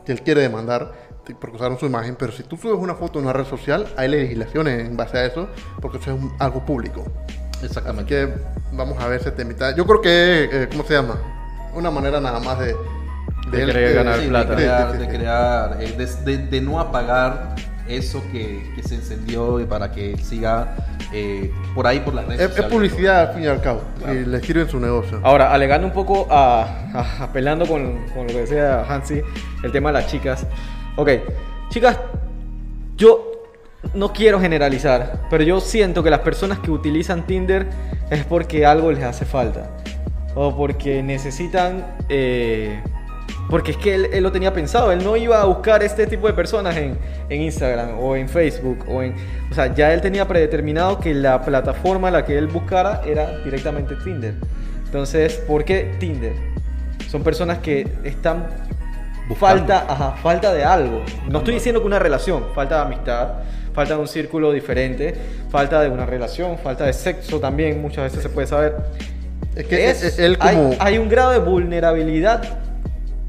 [0.06, 0.94] que él quiere demandar
[1.42, 4.08] porque usaron su imagen, pero si tú subes una foto en una red social, hay
[4.08, 5.50] legislaciones en base a eso,
[5.82, 7.04] porque eso es un- algo público.
[7.58, 8.08] Así Exactamente.
[8.08, 8.34] que
[8.72, 9.76] vamos a ver ese temita.
[9.76, 11.20] Yo creo que, eh, ¿cómo se llama?
[11.78, 12.76] Una manera nada más de...
[13.52, 14.50] De él, querer ganar Sí, plata.
[14.50, 16.06] De crear, de, crear, eh, de,
[16.38, 17.56] de- de no apagar
[17.88, 20.76] eso que, que se encendió y para que siga
[21.14, 24.14] eh, por ahí por las redes Es, es publicidad al fin y al cabo, Claro.
[24.14, 25.22] y le sirve en su negocio.
[25.24, 26.64] Ahora, alegando un poco a,
[26.94, 29.22] a- apelando con, con lo que decía Hansi,
[29.64, 30.46] el tema de las chicas.
[30.98, 31.10] Ok,
[31.70, 31.98] chicas,
[32.98, 33.32] yo
[33.94, 37.68] no quiero generalizar, pero yo siento que las personas que utilizan Tinder
[38.10, 39.70] es porque algo les hace falta.
[40.40, 41.96] O porque necesitan...
[42.10, 42.80] eh,
[43.50, 46.28] porque es que él, él lo tenía pensado, él no iba a buscar este tipo
[46.28, 46.98] de personas en,
[47.30, 49.16] en Instagram o en Facebook o en...
[49.50, 53.40] O sea, ya él tenía predeterminado que la plataforma a la que él buscara era
[53.40, 54.36] directamente Tinder.
[54.86, 56.34] Entonces, ¿por qué Tinder?
[57.10, 58.48] Son personas que están...
[59.28, 59.58] Buscando.
[59.58, 61.04] Falta, ajá, falta de algo.
[61.30, 63.30] No estoy diciendo que una relación, falta de amistad,
[63.74, 65.16] falta de un círculo diferente,
[65.50, 68.76] falta de una relación, falta de sexo también, muchas veces se puede saber.
[69.58, 70.76] Es que Es- es- él hay- como...
[70.80, 72.60] hay, un grado de vulnerabilidad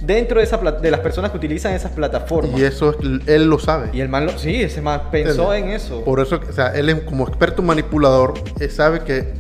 [0.02, 2.58] dentro de, esa, de las personas que utilizan esas plataformas.
[2.60, 3.90] Y eso es- él lo sabe.
[3.92, 6.04] Y el man, lo- sí, ese man pensó en eso.
[6.04, 9.32] Por eso, o sea, él es como experto manipulador, él sabe que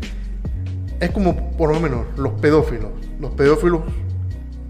[1.00, 2.90] es como, por lo menos, los pedófilos.
[3.20, 3.82] Los pedófilos,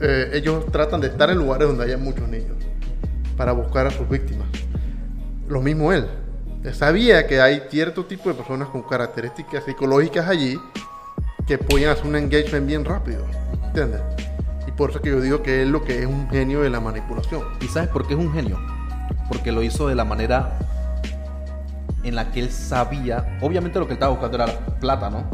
[0.01, 2.57] eh, ellos tratan de estar en lugares donde haya muchos niños
[3.37, 4.47] para buscar a sus víctimas.
[5.49, 6.07] Lo mismo él.
[6.65, 10.59] Él sabía que hay cierto tipo de personas con características psicológicas allí
[11.49, 13.25] que pueden hacer un engagement bien rápido.
[13.65, 14.03] ¿Entiendes?
[14.67, 16.79] Y por eso que yo digo que él lo que es un genio de la
[16.79, 17.43] manipulación.
[17.63, 18.61] ¿Y sabes por qué es un genio?
[19.29, 20.59] Porque lo hizo de la manera
[22.05, 25.25] en la que él sabía, obviamente lo que él estaba buscando era la plata, ¿no?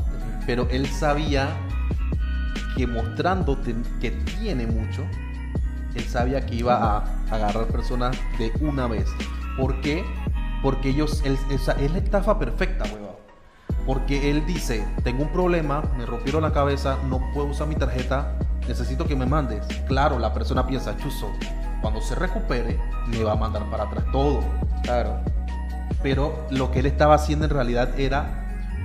[0.47, 1.49] Pero él sabía
[2.77, 5.03] que mostrándote que tiene mucho,
[5.95, 9.07] él sabía que iba a agarrar personas de una vez.
[9.57, 10.05] ¿Por qué?
[10.63, 13.04] Porque ellos, es la estafa perfecta, huevón.
[13.87, 18.33] Porque él dice, tengo un problema, me rompieron la cabeza, no puedo usar mi tarjeta,
[18.67, 19.67] necesito que me mandes.
[19.87, 21.31] Claro, la persona piensa, chuzo,
[21.83, 24.41] cuando se recupere, me va a mandar para atrás todo.
[24.83, 25.19] Claro.
[26.03, 28.41] Pero lo que él estaba haciendo en realidad era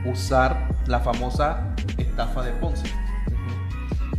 [0.05, 2.91] usar la famosa estafa de Ponce.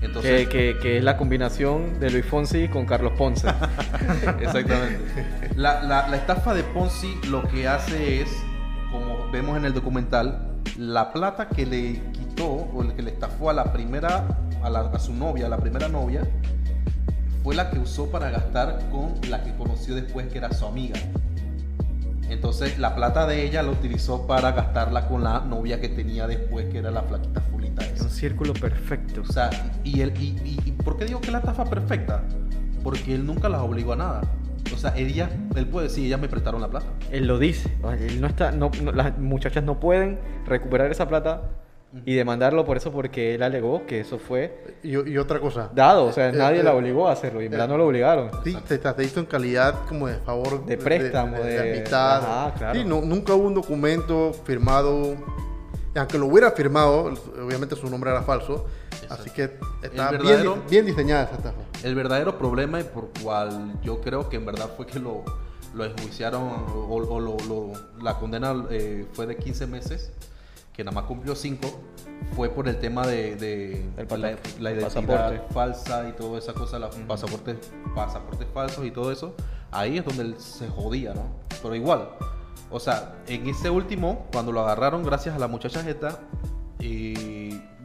[0.02, 3.48] Entonces, Que, que- que es la combinación de Luis Fonsi con Carlos Ponce.
[4.40, 5.26] Exactamente.
[5.56, 8.30] La, la- la estafa de Ponzi lo que hace es,
[8.90, 10.46] como vemos en el documental,
[10.78, 14.26] la plata que le quitó o el que le estafó a la primera,
[14.62, 16.22] a, la- a su novia, a la primera novia,
[17.42, 20.98] fue la que usó para gastar con la que conoció después que era su amiga.
[22.28, 26.66] Entonces la plata de ella la utilizó para gastarla con la novia que tenía después,
[26.70, 28.04] que era la flaquita fulita Es esa.
[28.04, 29.22] un círculo perfecto.
[29.28, 29.50] O sea,
[29.82, 32.22] y, él, y, y- y ¿por qué digo que la estafa perfecta?
[32.84, 34.20] Porque él nunca las obligó a nada.
[34.74, 36.86] O sea, ella, él puede decir, ellas me prestaron la plata.
[37.10, 37.70] Él lo dice.
[38.00, 41.42] Él no está, no, no- las muchachas no pueden recuperar esa plata
[42.06, 45.70] y demandarlo por eso porque él alegó que eso fue Y, y otra cosa.
[45.74, 46.04] dado.
[46.04, 48.30] O sea, Eh, nadie eh, la obligó a hacerlo y en verdad no lo obligaron.
[48.44, 50.64] Sí, te, te hizo en calidad como de favor.
[50.66, 52.18] De préstamo, de- amistad.
[52.46, 52.78] Ajá, claro.
[52.78, 55.16] Sí, no- nunca hubo un documento firmado.
[55.92, 57.12] y aunque lo hubiera firmado,
[57.44, 58.66] obviamente su nombre era falso.
[59.10, 59.44] Así que
[59.82, 61.58] está bien, bien diseñada esa estafa.
[61.82, 65.24] El verdadero problema y por cual yo creo que en verdad fue que lo,
[65.74, 70.12] lo enjuiciaron o, o lo- lo- la condena eh, fue de 15 meses,
[70.72, 71.68] que nada más cumplió 5,
[72.36, 75.40] fue por el tema de, de El la, la identidad pasaporte.
[75.52, 77.56] falsa y toda esa cosa, los pasaportes,
[77.94, 79.34] pasaportes falsos y todo eso.
[79.72, 81.24] Ahí es donde él se jodía, ¿no?
[81.62, 82.10] Pero igual,
[82.70, 86.20] o sea, en ese último, cuando lo agarraron gracias a la muchacha esta,
[86.78, 87.39] y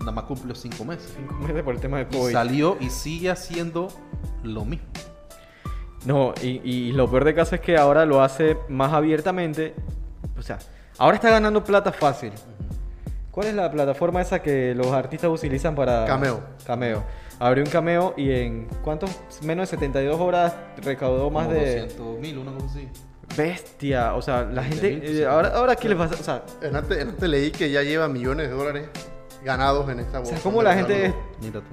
[0.06, 1.14] nada más cumplió 5 meses.
[1.16, 2.32] Cinco meses por el tema de Y COVID.
[2.34, 3.88] salió y sigue haciendo
[4.44, 4.86] lo mismo.
[6.06, 9.74] No, y, y lo peor de caso es que ahora lo hace más abiertamente.
[10.38, 10.60] O sea,
[11.00, 12.32] ahora está ganando plata fácil.
[13.32, 16.06] ¿Cuál es la plataforma esa que los artistas utilizan para...
[16.06, 16.42] Cameo.
[16.66, 17.04] Cameo.
[17.40, 19.10] Abrió un cameo y en ¿cuántos?
[19.42, 21.82] Menos de 72 horas recaudó más Como de...
[21.82, 22.88] 200 mil, una cosa así.
[23.36, 24.14] Bestia.
[24.16, 25.22] O sea, la 20 gente...
[25.22, 26.16] eh, ahora, ahora ¿qué les pasa?
[26.18, 28.88] O sea, En antes, en antes leí que ya lleva millones de dólares
[29.46, 30.36] ganados en esta o bolsa.
[30.36, 31.14] sea, ¿cómo la gente...
[31.42, 31.66] Mira tú.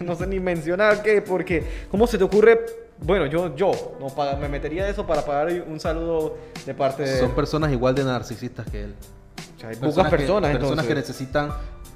[0.04, 2.60] no sé ni mencionar qué, porque ¿cómo se te ocurre
[2.98, 7.20] bueno, yo, yo, no paga- me metería eso para pagar un saludo de parte de...
[7.20, 8.94] Son personas igual de narcisistas que él.
[9.56, 11.50] o sea, hay Personas pocas que- personas, Personas que necesitan.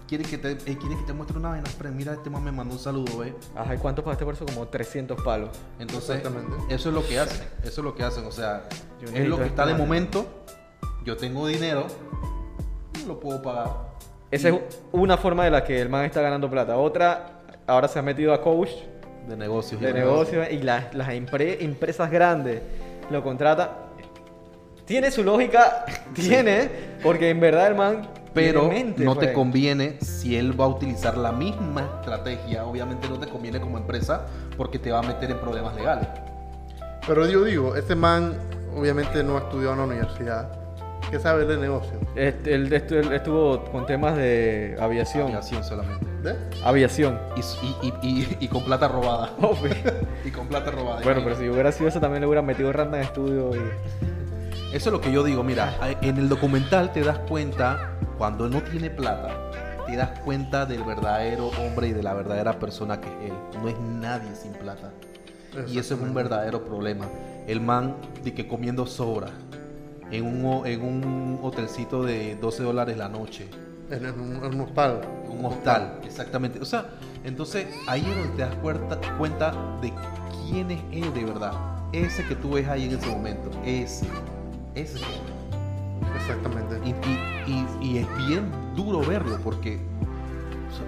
[0.07, 1.71] Quieren que te, eh, quieren que te muestre una vaina.
[1.79, 3.33] Pero mira, este man me mandó un saludo, ¿ves?
[3.57, 4.45] Ajá, ¿y cuánto pagaste por eso?
[4.45, 5.49] Como 300 palos.
[5.79, 6.75] Entonces, Exactamente.
[6.75, 7.47] eso es lo que hacen.
[7.63, 8.27] Eso es lo que hacen.
[8.27, 8.65] O sea,
[9.01, 9.83] Yo es lo que está de esto.
[9.83, 10.27] momento.
[11.05, 11.87] Yo tengo dinero.
[13.07, 13.69] Lo puedo pagar.
[14.31, 14.61] Esa Y- es
[14.93, 16.77] una forma de la que el man está ganando plata.
[16.77, 18.71] Otra, ahora se ha metido a coach
[19.29, 19.81] de negocios.
[19.81, 22.63] y de negocio y las, las empre- empresas grandes
[23.11, 23.71] lo contratan.
[24.85, 25.85] Tiene su lógica,
[26.15, 26.69] tiene,
[27.03, 29.35] porque en verdad el man Pero mente, no te pues.
[29.35, 32.65] conviene si él va a utilizar la misma estrategia.
[32.65, 36.09] Obviamente no te conviene como empresa porque te va a meter en problemas legales.
[37.07, 38.35] Pero yo digo, este man
[38.77, 40.60] obviamente no ha estudiado en la universidad.
[41.11, 41.99] ¿Qué sabe de negocio?
[42.15, 45.27] Este, él, estu- él estuvo con temas de aviación.
[45.29, 46.07] Aviación solamente.
[46.23, 46.37] ¿De?
[46.65, 47.19] Aviación.
[47.37, 49.33] Y, y- y- y- y con plata robada.
[50.25, 51.01] Y con plata robada.
[51.03, 53.59] bueno, pero si hubiera sido eso también le hubiera metido randa en estudio y...
[54.77, 58.63] Eso es lo que yo digo, mira, en el documental te das cuenta, cuando no
[58.63, 59.51] tiene plata,
[59.87, 63.33] te das cuenta del verdadero hombre y de la verdadera persona que es él.
[63.63, 64.93] No es nadie sin plata.
[65.67, 67.07] Y eso es un verdadero problema.
[67.49, 69.31] El man de que comiendo sobra
[70.11, 73.49] en un, en un hotelcito de 12 dólares la noche.
[73.91, 75.01] En, un, en un hostal.
[75.29, 76.61] Un hostal, exactamente.
[76.61, 76.87] O sea,
[77.25, 79.93] entonces ahí es donde te das cuenta, cuenta de
[80.49, 81.53] quién es él de verdad.
[81.93, 83.51] Ese que tú ves ahí en ese momento.
[83.65, 84.07] Ese.
[84.75, 84.99] Ese.
[86.17, 86.77] Exactamente.
[86.85, 86.91] Y,
[87.51, 89.81] y- y- y es bien duro verlo porque,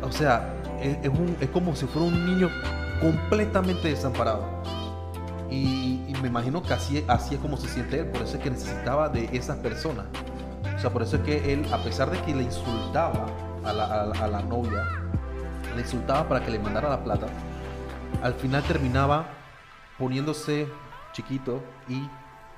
[0.02, 2.48] o sea, es, es un- es como si fuera un niño
[3.00, 4.44] completamente desamparado.
[5.52, 8.50] Y, me imagino que así, así es como se siente él, por eso es que
[8.50, 10.06] necesitaba de esas personas.
[10.76, 13.26] O sea, por eso es que él, a pesar de que le insultaba
[13.64, 14.88] a la, a novia,
[15.74, 17.26] le insultaba para que le mandara la plata,
[18.22, 19.26] al final terminaba
[19.98, 20.68] poniéndose
[21.12, 21.96] chiquito y,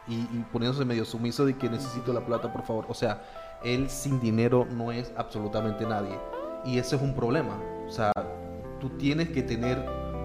[0.07, 2.85] y, y poniéndose medio sumiso de que necesito la plata, por favor.
[2.89, 3.23] O sea,
[3.65, 6.19] él sin dinero no es absolutamente nadie.
[6.67, 7.59] Y ese es un problema.
[7.89, 8.13] O sea,
[8.79, 9.79] tú tienes que tener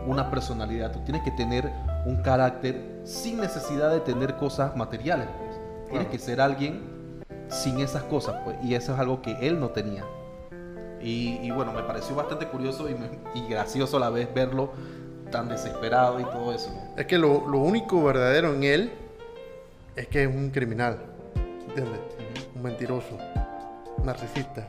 [0.06, 1.72] una personalidad, tú tienes que tener
[2.06, 5.28] un carácter sin necesidad de tener cosas materiales.
[5.38, 5.60] pues.
[5.90, 8.58] Tienes que ser alguien sin esas cosas, pues.
[8.64, 10.04] Y eso es algo que él no tenía.
[11.02, 14.70] Y, y bueno, me pareció bastante curioso y, me- y gracioso a la vez verlo
[15.32, 16.70] tan desesperado y todo eso.
[16.98, 18.92] Es que lo, lo único verdadero en él
[19.96, 20.98] es que es un criminal.
[21.68, 22.00] ¿Entiendes?
[22.56, 23.18] Un mentiroso.
[24.04, 24.68] Narcisista.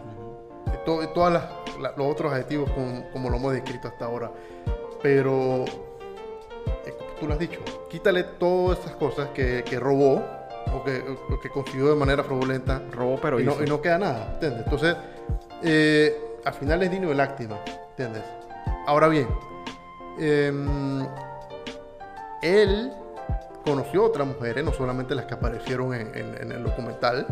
[0.67, 1.45] Y to- y todas las,
[1.81, 4.31] la- los otros adjetivos como, como lo hemos descrito hasta ahora.
[5.03, 5.65] Pero,
[7.21, 10.25] tú lo has dicho, quítale todas esas cosas que, que robó
[10.75, 13.99] o que, o que consiguió de manera fraudulenta Robó, pero y, no, y no queda
[13.99, 14.63] nada, ¿entiendes?
[14.65, 14.97] Entonces,
[15.63, 17.59] eh, al final es digno de lástima,
[17.91, 18.23] ¿entiendes?
[18.87, 19.29] Ahora bien,
[20.19, 21.07] em,
[22.43, 22.93] él
[23.65, 27.27] conoció otras mujeres, no solamente las que aparecieron en, en- en el documental,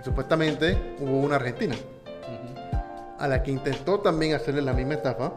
[0.00, 1.74] y supuestamente hubo una argentina,
[3.18, 5.32] a la que intentó también hacerle la misma estafa,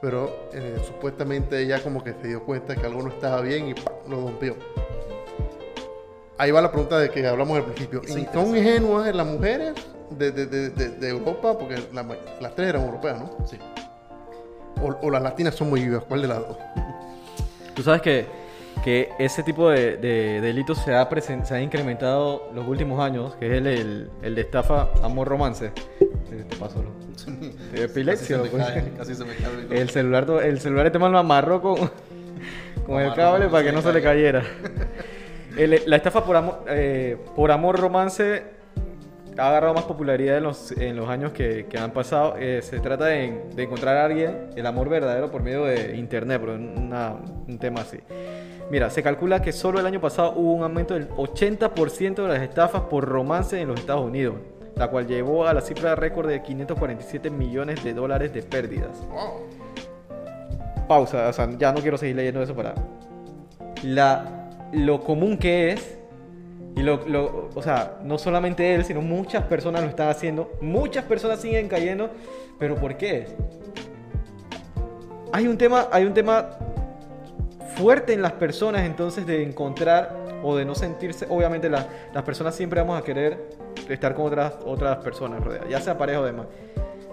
[0.00, 3.74] pero eh, supuestamente ella como que se dio cuenta que algo no estaba bien y
[3.74, 3.94] ¡pam!
[4.08, 4.56] lo rompió.
[6.38, 8.00] Ahí va la pregunta de que hablamos al principio.
[8.04, 9.74] ¿Y ¿Son ingenuas las mujeres
[10.10, 11.58] de, de- de- de- de Europa?
[11.58, 12.02] Porque la
[12.40, 13.46] las tres eran europeas, ¿no?
[13.46, 13.58] Sí.
[14.82, 16.02] O, o las latinas son muy vivas.
[16.08, 16.56] ¿Cuál de las dos?
[17.74, 18.24] Tú sabes que,
[18.82, 23.34] que ese tipo de, de delitos se ha, presen- se ha incrementado los últimos años,
[23.36, 25.72] que es el, el, el de estafa, amor, romance.
[26.00, 26.88] Eh, Te paso, ¿no?
[27.74, 28.66] Epilepsia, Casi se me pues.
[28.72, 31.76] cae, casi se me cae el celular, el celular este man lo amarró con,
[32.86, 34.42] con el cable para para que no se le cayera.
[35.56, 38.44] El- la estafa por amor, eh, por amor romance
[39.36, 42.36] ha agarrado más popularidad en los, en los años que, que han pasado.
[42.38, 46.40] Eh, se trata de, de encontrar a alguien, el amor verdadero, por medio de internet,
[46.40, 47.16] pero una-
[47.48, 47.98] un tema así.
[48.70, 52.42] Mira, se calcula que solo el año pasado hubo un aumento del 80% de las
[52.42, 54.36] estafas por romance en los Estados Unidos,
[54.76, 58.96] la cual llevó a la cifra récord de 547 millones de dólares de pérdidas.
[60.88, 62.74] Pausa, o sea, ya no quiero seguir leyendo eso para...
[63.82, 65.98] La, lo común que es,
[66.76, 71.04] y lo, lo- o sea, no solamente él, sino muchas personas lo están haciendo, muchas
[71.04, 72.10] personas siguen cayendo,
[72.58, 73.26] pero ¿por qué?
[75.32, 76.50] Hay un tema, hay un tema
[77.76, 82.54] fuerte en las personas entonces de encontrar o de no sentirse, obviamente la- las personas
[82.54, 83.50] siempre vamos a querer
[83.88, 86.46] estar con otras, otras personas rodeadas, ya sea pareja o demás,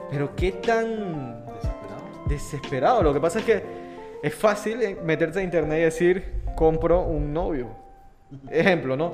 [0.09, 2.03] pero qué tan Desesperado.
[2.27, 3.03] desesperado.
[3.03, 3.63] Lo que pasa es que
[4.23, 6.23] es fácil eh, meterse a internet y decir,
[6.55, 7.67] compro un novio.
[8.49, 9.13] Ejemplo, ¿no?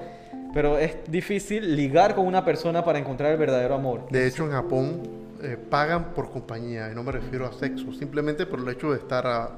[0.54, 4.08] Pero es difícil ligar con una persona para encontrar el verdadero amor.
[4.10, 5.02] De hecho, en Japón
[5.44, 8.98] eh, pagan por compañía, y no me refiero a sexo, simplemente por el hecho de
[8.98, 9.50] estar a,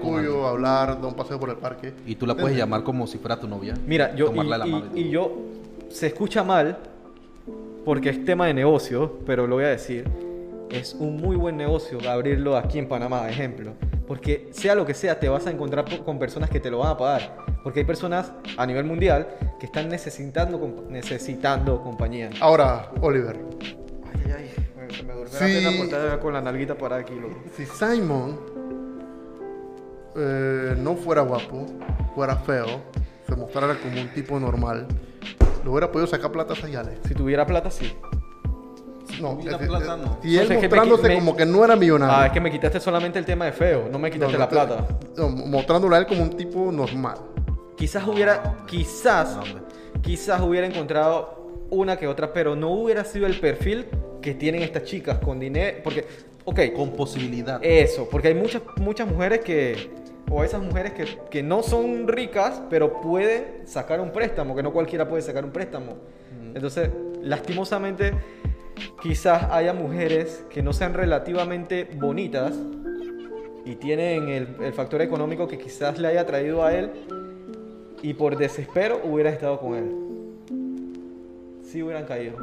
[0.00, 0.44] tuyo, alguien.
[0.44, 1.92] hablar, dar un paseo por el parque.
[2.06, 3.74] Y tú la puedes llamar como si fuera tu novia.
[3.86, 5.32] Mira, yo de la y, y- y y yo
[5.88, 6.76] se escucha mal
[7.84, 10.04] porque es tema de negocio, pero lo voy a decir.
[10.70, 13.72] Es un muy buen negocio abrirlo aquí en Panamá, ejemplo.
[14.06, 16.92] Porque sea lo que sea, te vas a encontrar con personas que te lo van
[16.92, 17.36] a pagar.
[17.64, 19.26] Porque hay personas a nivel mundial
[19.58, 22.30] que están necesitando, comp- necesitando compañía.
[22.40, 23.40] Ahora, Oliver,
[24.14, 24.59] Ay, ay, ay.
[24.92, 25.88] Se me durmió Sí.
[25.90, 27.36] la con la nalguita para aquí, loco.
[27.56, 28.38] si Simon
[30.16, 31.66] eh, no fuera guapo,
[32.14, 32.66] fuera feo,
[33.26, 34.86] se mostrara como un tipo normal,
[35.62, 36.98] ¿le hubiera podido sacar plata a yales?
[37.06, 37.92] Si tuviera plata, sí.
[39.20, 40.18] No, tuviera es- es- plata, no.
[40.22, 42.16] Si él mostrándose me- como que no era millonario.
[42.16, 44.44] Ah, es que me quitaste solamente el tema de feo, no me quitaste No, la
[44.46, 44.86] no plata.
[45.16, 47.18] no, mostrándolo a él como un tipo normal.
[47.76, 49.62] Quizás hubiera, quizás, No, hombre.
[50.02, 51.38] quizás hubiera encontrado
[51.70, 53.86] una que otra, pero no hubiera sido el perfil
[54.20, 56.04] que tienen estas chicas con dinero, porque,
[56.44, 57.60] ok, Con posibilidad.
[57.62, 59.90] eso, porque hay muchas, muchas mujeres que,
[60.30, 64.72] o esas mujeres que, que no son ricas, pero pueden sacar un préstamo, que no
[64.72, 65.96] cualquiera puede sacar un préstamo.
[66.54, 66.90] Entonces,
[67.22, 68.12] lastimosamente,
[69.02, 72.54] quizás haya mujeres que no sean relativamente bonitas
[73.64, 76.90] y tienen el, el factor económico que quizás le haya traído a él
[78.02, 79.90] y por desespero hubiera estado con él.
[81.70, 82.36] Sí hubieran caído.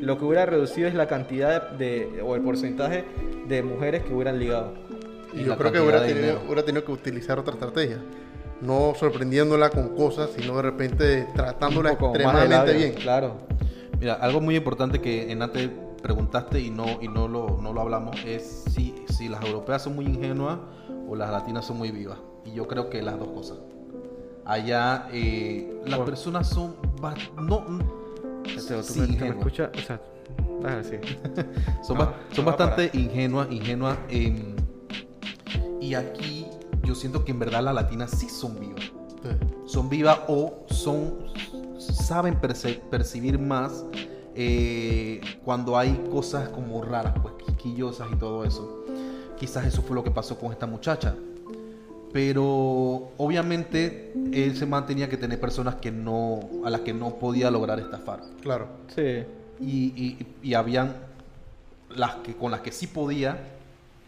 [0.00, 3.04] Lo que hubiera reducido es la cantidad de, o el porcentaje
[3.46, 4.72] de mujeres que hubieran ligado.
[5.34, 6.40] Y Y yo creo que hubiera tenido, dinero.
[6.46, 7.98] hubiera tenido que utilizar otra estrategia.
[8.62, 12.92] No sorprendiéndola con cosas, sino de repente tratándola extremadamente bien.
[12.94, 13.34] Claro.
[13.98, 15.68] Mira, algo muy importante que en antes
[16.02, 19.94] preguntaste y no, y no, lo, no lo hablamos es si, si las europeas son
[19.94, 20.58] muy ingenuas
[21.06, 22.18] o las latinas son muy vivas.
[22.46, 23.58] Y yo creo que las dos cosas.
[24.46, 26.76] Allá eh, las personas son...
[27.36, 27.66] No,
[28.56, 30.00] Este, tú sí, me- tú me escuchas, o sea,
[30.64, 30.96] ah, sí.
[31.82, 33.98] Son, No, ba- son no bastante ingenuas, ingenuas.
[34.08, 34.54] em,
[35.80, 36.46] y aquí
[36.84, 38.80] yo siento que en verdad las latinas sí son vivas.
[39.22, 39.30] Sí.
[39.66, 41.26] Son vivas o son
[41.78, 43.84] saben perce- percibir más
[44.34, 48.84] eh, cuando hay cosas como raras, pues quisquillosas y todo eso.
[49.38, 51.14] Quizás eso fue lo que pasó con esta muchacha.
[52.12, 57.50] Pero obviamente él se mantenía que tener personas que no, a las que no podía
[57.50, 58.66] lograr estafar Claro.
[58.94, 59.24] Sí.
[59.60, 60.94] y, y- y habían
[61.94, 63.38] las que con las que sí podía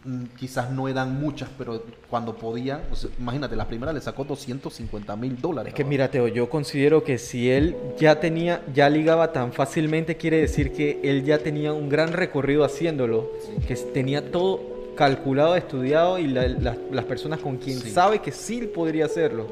[0.04, 5.14] mm, quizás no eran muchas pero cuando o sea, imagínate la primera le sacó 250
[5.16, 9.32] mil dólares Es que mira, Teo, yo considero que si él ya tenía, ya ligaba
[9.32, 13.30] tan fácilmente, quiere decir que él ya tenía un gran recorrido haciéndolo,
[13.66, 17.90] que tenía todo calculado, estudiado y la- la- las personas con quien Sí.
[17.90, 19.46] sabe que sí podría hacerlo.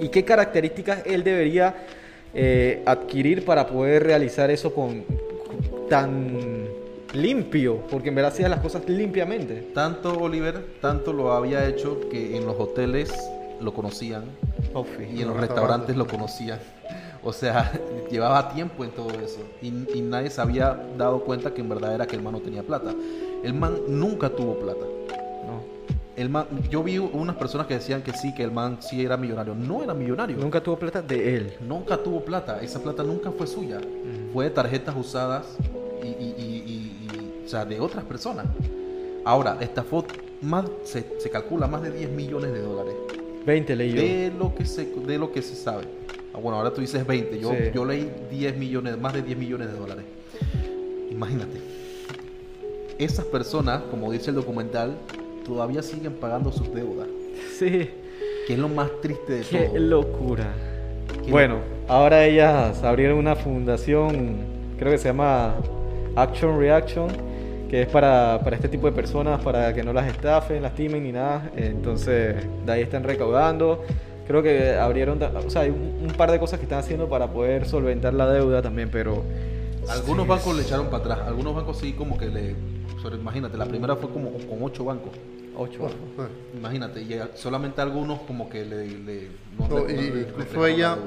[0.00, 1.74] ¿Y qué características él debería
[2.36, 5.04] eh, adquirir para poder realizar eso con
[5.88, 6.66] tan
[7.12, 7.78] limpio?
[7.90, 9.68] Porque en verdad hacía las cosas limpiamente.
[9.74, 13.12] tanto Oliver tanto lo había hecho que en los hoteles
[13.60, 14.24] lo conocían
[15.14, 16.58] y en los restaurantes lo conocían
[17.22, 17.70] o sea
[18.10, 21.94] llevaba tiempo en todo eso y, y nadie se había dado cuenta que en verdad
[21.94, 22.92] era que el man no tenía plata
[23.44, 24.84] el man nunca tuvo plata
[25.46, 25.62] No.
[26.16, 29.16] El man, yo vi unas personas que decían que sí, que el man sí era
[29.16, 29.54] millonario.
[29.54, 30.36] No era millonario.
[30.36, 31.52] Nunca tuvo plata de él.
[31.66, 32.60] Nunca tuvo plata.
[32.62, 33.80] Esa plata nunca fue suya.
[34.32, 35.44] Fue de tarjetas usadas
[36.02, 36.34] y, y-
[36.66, 38.46] y- o sea, de otras personas.
[39.24, 40.04] Ahora, estafó
[40.40, 42.94] más, se, se calcula más de 10 millones de dólares.
[43.44, 44.00] 20 leí yo.
[44.00, 45.84] De lo que se, de lo que se sabe.
[46.32, 47.38] Ah, bueno, ahora tú dices 20.
[47.40, 47.56] Yo, Sí.
[47.74, 50.04] yo leí 10 millones, más de 10 millones de dólares.
[51.10, 51.73] Imagínate.
[52.98, 54.96] Esas personas, como dice el documental,
[55.44, 57.08] todavía siguen pagando sus deudas.
[57.58, 57.90] Sí.
[58.46, 59.78] Que es lo más triste de Qué todo.
[59.78, 60.52] locura.
[61.24, 64.38] Qué Bueno, ahora ellas abrieron una fundación,
[64.78, 65.54] creo que se llama
[66.16, 67.08] Action Reaction,
[67.70, 71.12] que es para, para este tipo de personas, para que no las estafen, lastimen ni
[71.12, 71.50] nada.
[71.56, 73.82] Entonces, de ahí están recaudando.
[74.26, 77.28] Creo que abrieron, o sea, hay un, un par de cosas que están haciendo para
[77.28, 79.22] poder solventar la deuda también, pero...
[79.88, 81.18] Algunos Sí, bancos le echaron para atrás.
[81.26, 82.56] Algunos bancos sí como que le...
[83.02, 85.12] pero imagínate, la primera fue como con 8 bancos.
[85.56, 85.78] Ocho.
[85.80, 88.86] Bueno, Imagínate, y solamente algunos como que le...
[88.88, 89.28] le-
[89.58, 90.98] no no, le- y- le incluso ella,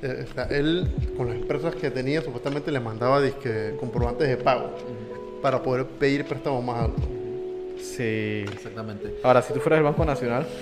[0.00, 4.36] eh, o sea, él con las empresas que tenía, supuestamente le mandaba dizque, comprobantes de
[4.38, 4.70] pago
[5.42, 7.04] para poder pedir préstamos más altos.
[7.82, 8.44] Sí.
[8.50, 9.16] Exactamente.
[9.22, 10.46] Ahora, si tú fueras del Banco Nacional...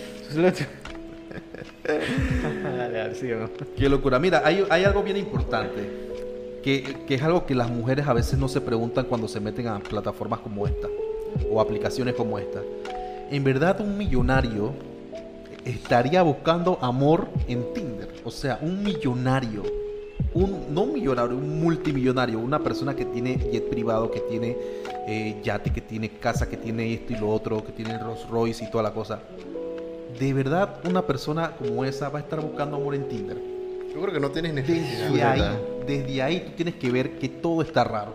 [3.77, 4.19] Qué locura.
[4.19, 6.10] Mira, hay, hay algo bien importante,
[6.63, 9.69] que, que es algo que las mujeres a veces no se preguntan cuando se meten
[9.69, 10.89] a plataformas como esta,
[11.51, 12.61] o aplicaciones como esta.
[13.31, 14.73] En verdad, un millonario
[15.65, 18.09] estaría buscando amor en Tinder.
[18.25, 19.63] O sea, un millonario
[20.35, 24.57] un, no un millonario, un multimillonario, una persona que tiene jet privado, que tiene
[25.09, 28.65] eh, yate, que tiene casa, que tiene esto y lo otro, que tiene Rolls Royce
[28.65, 29.21] y toda la cosa.
[30.19, 33.39] De verdad, una persona como esa va a estar buscando amor en Tinder.
[33.93, 35.09] Yo creo que no tienes necesidad.
[35.09, 35.59] Desde ahí, verdad.
[35.99, 38.14] Desde ahí tú tienes que ver que todo está raro.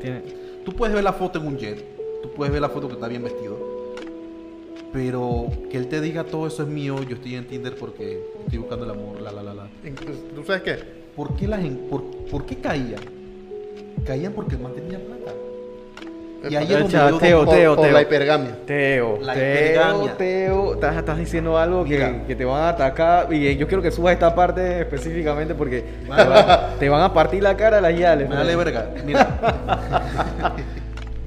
[0.00, 0.22] Tiene-
[0.64, 1.84] Tú puedes ver la foto en un jet,
[2.22, 3.58] tú puedes ver la foto que está bien vestido,
[4.92, 8.58] pero que él te diga todo eso es mío, yo estoy en Tinder porque estoy
[8.58, 9.68] buscando el amor, la la la la.
[10.34, 10.76] ¿Tú sabes qué?
[11.16, 11.58] ¿Por qué, la
[11.90, 13.00] por, por qué caían?
[14.06, 15.32] Caían porque el man tenía plata.
[16.48, 17.92] Y ahí es donde Teo, Teo, por Teo.
[17.92, 18.56] la hipergamia.
[18.66, 20.16] Teo, La Teo, hipergamia.
[20.16, 23.90] Teo, estás, estás diciendo algo que, te van a atacar y eh, yo quiero que
[23.90, 27.96] subas esta parte específicamente porque Vale, te, van, te van a partir la cara las
[27.96, 28.28] yales.
[28.28, 28.90] Me vale verga.
[29.04, 29.28] Mira.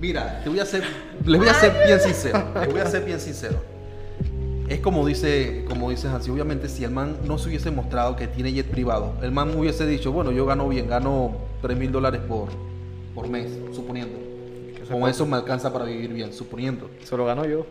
[0.02, 0.84] Mira, te voy a ser.
[1.26, 2.44] Les voy a ser bien sincero.
[2.60, 3.76] Les voy a ser bien sincero.
[4.68, 8.28] Es como dice, como dice Hansi, obviamente si el man no se hubiese mostrado que
[8.28, 12.22] tiene jet privado, el man hubiese dicho, bueno, yo gano bien, gano 3 mil dólares
[12.28, 12.50] por,
[13.14, 14.25] por mes, suponiendo.
[14.90, 16.90] Con eso me alcanza para vivir bien, suponiendo.
[17.02, 17.66] Eso lo gano yo.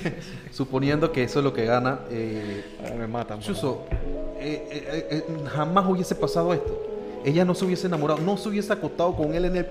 [0.52, 2.00] Suponiendo que eso es lo que gana.
[2.10, 3.40] eh, Ahora me matan.
[3.40, 3.84] Chuso,
[4.38, 6.80] eh, eh, eh, jamás hubiese pasado esto.
[7.24, 9.66] Ella no se hubiese enamorado, no se hubiese acostado con él en el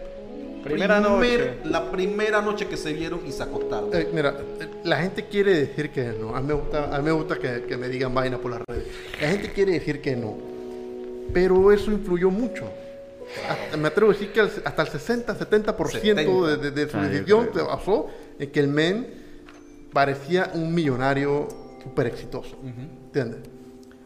[0.63, 1.55] Primera noche.
[1.65, 3.89] la primera noche que se vieron y se acostaron.
[3.93, 6.33] Eh, mira, eh, la gente quiere decir que no.
[6.35, 8.61] A mí me gusta, a mí me gusta que, que me digan vaina por las
[8.67, 8.85] redes.
[9.21, 10.35] La gente quiere decir que no.
[11.33, 12.63] Pero eso influyó mucho.
[13.49, 17.49] Hasta- me atrevo a decir que hasta el 60-70% de, de, de su Ah, decisión
[17.53, 18.07] se basó
[18.39, 19.07] en que el men
[19.91, 21.47] parecía un millonario
[21.83, 22.57] súper exitoso.
[22.63, 23.41] ¿Entiendes?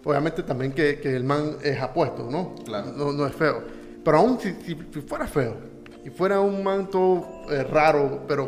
[0.03, 2.55] Obviamente también que, que el man es apuesto, ¿no?
[2.65, 2.91] Claro.
[2.95, 3.63] No, no es feo.
[4.03, 5.55] Pero aún si, si- si fuera feo
[6.05, 8.47] y fuera un man todo eh, raro, pero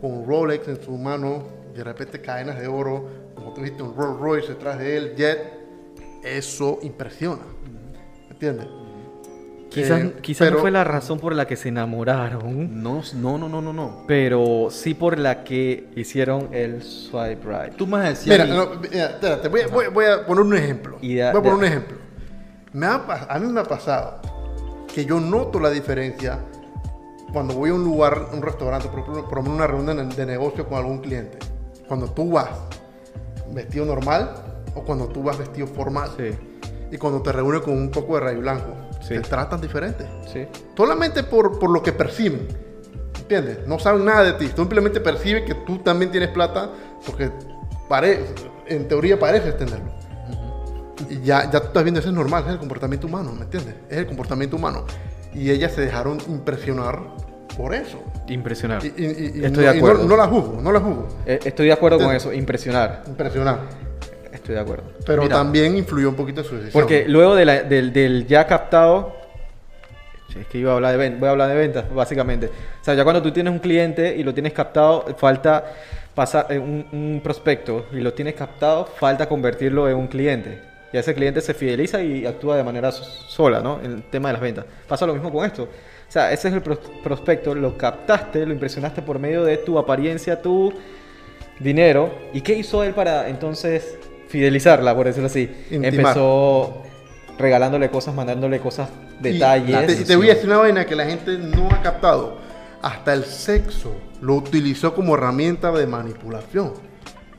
[0.00, 1.42] con Rolex en su mano,
[1.74, 5.38] de repente cadenas de oro, como tú dijiste, un Rolls Royce detrás de él, jet,
[6.22, 7.42] eso impresiona.
[8.30, 8.66] ¿Entiendes?
[9.70, 13.38] Quizás, Eh, quizás pero- no fue la razón por la que se enamoraron, No, no,
[13.38, 14.04] no, no, no, no.
[14.08, 17.76] pero sí por la que hicieron el swipe right.
[17.76, 18.32] Tú me vas a decir.
[18.32, 20.98] Mira, no, mira, espérate, voy, a- voy- voy a poner un ejemplo.
[21.00, 21.96] Y de- voy a poner de- un ejemplo.
[22.72, 22.94] Me ha
[23.28, 24.20] a mí me ha pasado
[24.92, 26.40] que yo noto la diferencia
[27.32, 30.78] cuando voy a un lugar, un restaurante, por ejemplo, una reunión de, de negocio con
[30.78, 31.38] algún cliente.
[31.86, 32.48] Cuando tú vas
[33.52, 34.30] vestido normal
[34.74, 36.10] o cuando tú vas vestido formal.
[36.16, 36.30] Sí,
[36.92, 38.74] Y cuando te reúnes con un poco de rayo blanco.
[39.00, 39.14] Sí.
[39.14, 40.06] Te tratan diferente.
[40.32, 40.46] sí.
[40.76, 42.46] Solamente por, por lo que perciben.
[43.18, 43.66] ¿Entiendes?
[43.66, 44.50] No saben nada de ti.
[44.54, 46.70] Simplemente perciben que tú también tienes plata
[47.06, 47.30] porque
[47.88, 48.24] pare-
[48.66, 49.90] en teoría pareces tenerlo.
[51.08, 53.74] Y ya, ya tú estás viendo, eso es normal, es el comportamiento humano, ¿me entiendes?
[53.88, 54.84] Es el comportamiento humano.
[55.32, 57.00] Y ellas se dejaron impresionar
[57.56, 58.02] por eso.
[58.28, 58.84] Impresionar.
[58.84, 60.08] Y, y- y- Estoy no, de y no- acuerdo.
[60.08, 61.08] no la juzgo, no la juzgo.
[61.26, 63.02] Eh, Estoy de acuerdo con Entonces- eso, impresionar.
[63.06, 63.60] Impresionar.
[64.50, 64.84] Estoy de acuerdo.
[65.06, 65.36] Pero Mira.
[65.36, 66.72] también influyó un poquito su decisión.
[66.72, 69.16] Porque luego de la- del, del ya captado,
[70.38, 72.46] es que iba a hablar de ven- voy a hablar de ventas, básicamente.
[72.46, 75.64] O sea, ya cuando tú tienes un cliente y lo tienes captado, falta
[76.14, 80.60] pasar eh, un, un prospecto y lo tienes captado, falta convertirlo en un cliente.
[80.92, 83.78] Y ese cliente se fideliza y actúa de manera so- sola, ¿no?
[83.82, 84.64] En el tema de las ventas.
[84.88, 85.62] Pasa lo mismo con esto.
[85.64, 89.78] O sea, ese es el pros- prospecto, lo captaste, lo impresionaste por medio de tu
[89.78, 90.72] apariencia, tu
[91.60, 92.10] dinero.
[92.32, 93.98] ¿Y qué hizo él para entonces
[94.30, 95.50] fidelizarla, por decirlo así?
[95.70, 95.94] Intimar.
[95.94, 96.82] Empezó
[97.38, 98.88] regalándole cosas, mandándole cosas,
[99.20, 99.86] Y detalles.
[99.86, 102.38] te, te voy a decir una vaina que la gente no ha captado.
[102.82, 106.72] Hasta el sexo lo utilizó como herramienta de manipulación.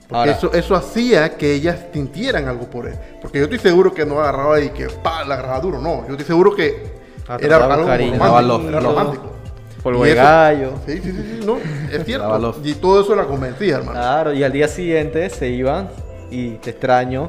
[0.08, 2.96] Porque Ahora- eso, eso hacía que ellas sintieran algo por él.
[3.22, 5.80] Porque yo estoy seguro que no agarraba y que pa, la agarraba duro.
[5.80, 8.68] No, yo estoy seguro que Ah, era algo cariño, romántico.
[8.70, 9.32] Era romántico.
[9.82, 10.74] Polvo Y de gallo.
[10.86, 11.58] Sí, sí, sí, sí, no,
[11.92, 12.56] es cierto.
[12.64, 13.94] Y todo eso la convencía, hermano.
[13.94, 15.90] Claro, y al día siguiente se iban
[16.32, 17.28] y te extraño.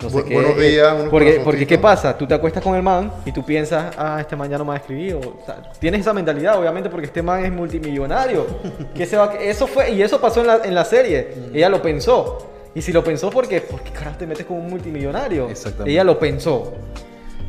[0.00, 0.34] No sé Bu- qué.
[0.34, 1.66] buenos eh, días, unos porque, porque.
[1.66, 2.16] ¿qué pasa?
[2.16, 4.74] Tú te acuestas con el man y tú piensas, ah, este man ya no me
[4.74, 5.18] ha escribido.
[5.18, 8.46] O sea, tienes esa mentalidad, obviamente, porque este man es multimillonario.
[8.94, 11.34] ¿Qué se va a- eso fue, y eso pasó en la, en la serie.
[11.52, 12.46] Ella lo pensó.
[12.76, 13.60] Y si lo pensó, ¿por qué?
[13.60, 15.48] Porque carajo te metes con un multimillonario.
[15.48, 15.90] Exactamente.
[15.90, 16.74] Ella lo pensó.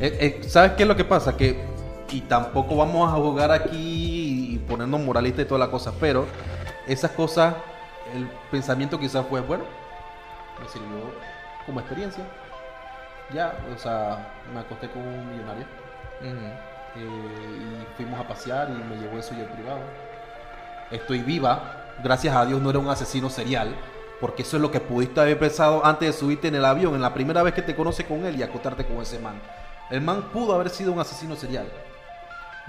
[0.00, 1.36] Eh, eh, ¿Sabes qué es lo que pasa?
[1.36, 1.56] Que,
[2.10, 6.24] y tampoco vamos a jugar aquí y ponernos moralistas y toda la cosa, pero
[6.88, 7.54] esas cosas,
[8.16, 9.62] el pensamiento quizás fue, bueno,
[10.60, 11.12] me sirvió
[11.66, 12.24] como experiencia.
[13.32, 15.64] Ya, o sea, me acosté con un millonario
[16.22, 16.54] eh,
[16.96, 19.80] y fuimos a pasear y me llevó eso yo privado.
[20.90, 23.74] Estoy viva, gracias a Dios no era un asesino serial,
[24.20, 27.02] porque eso es lo que pudiste haber pensado antes de subirte en el avión, en
[27.02, 29.40] la primera vez que te conoces con él y acostarte con ese man.
[29.90, 31.66] El man pudo haber sido un asesino serial.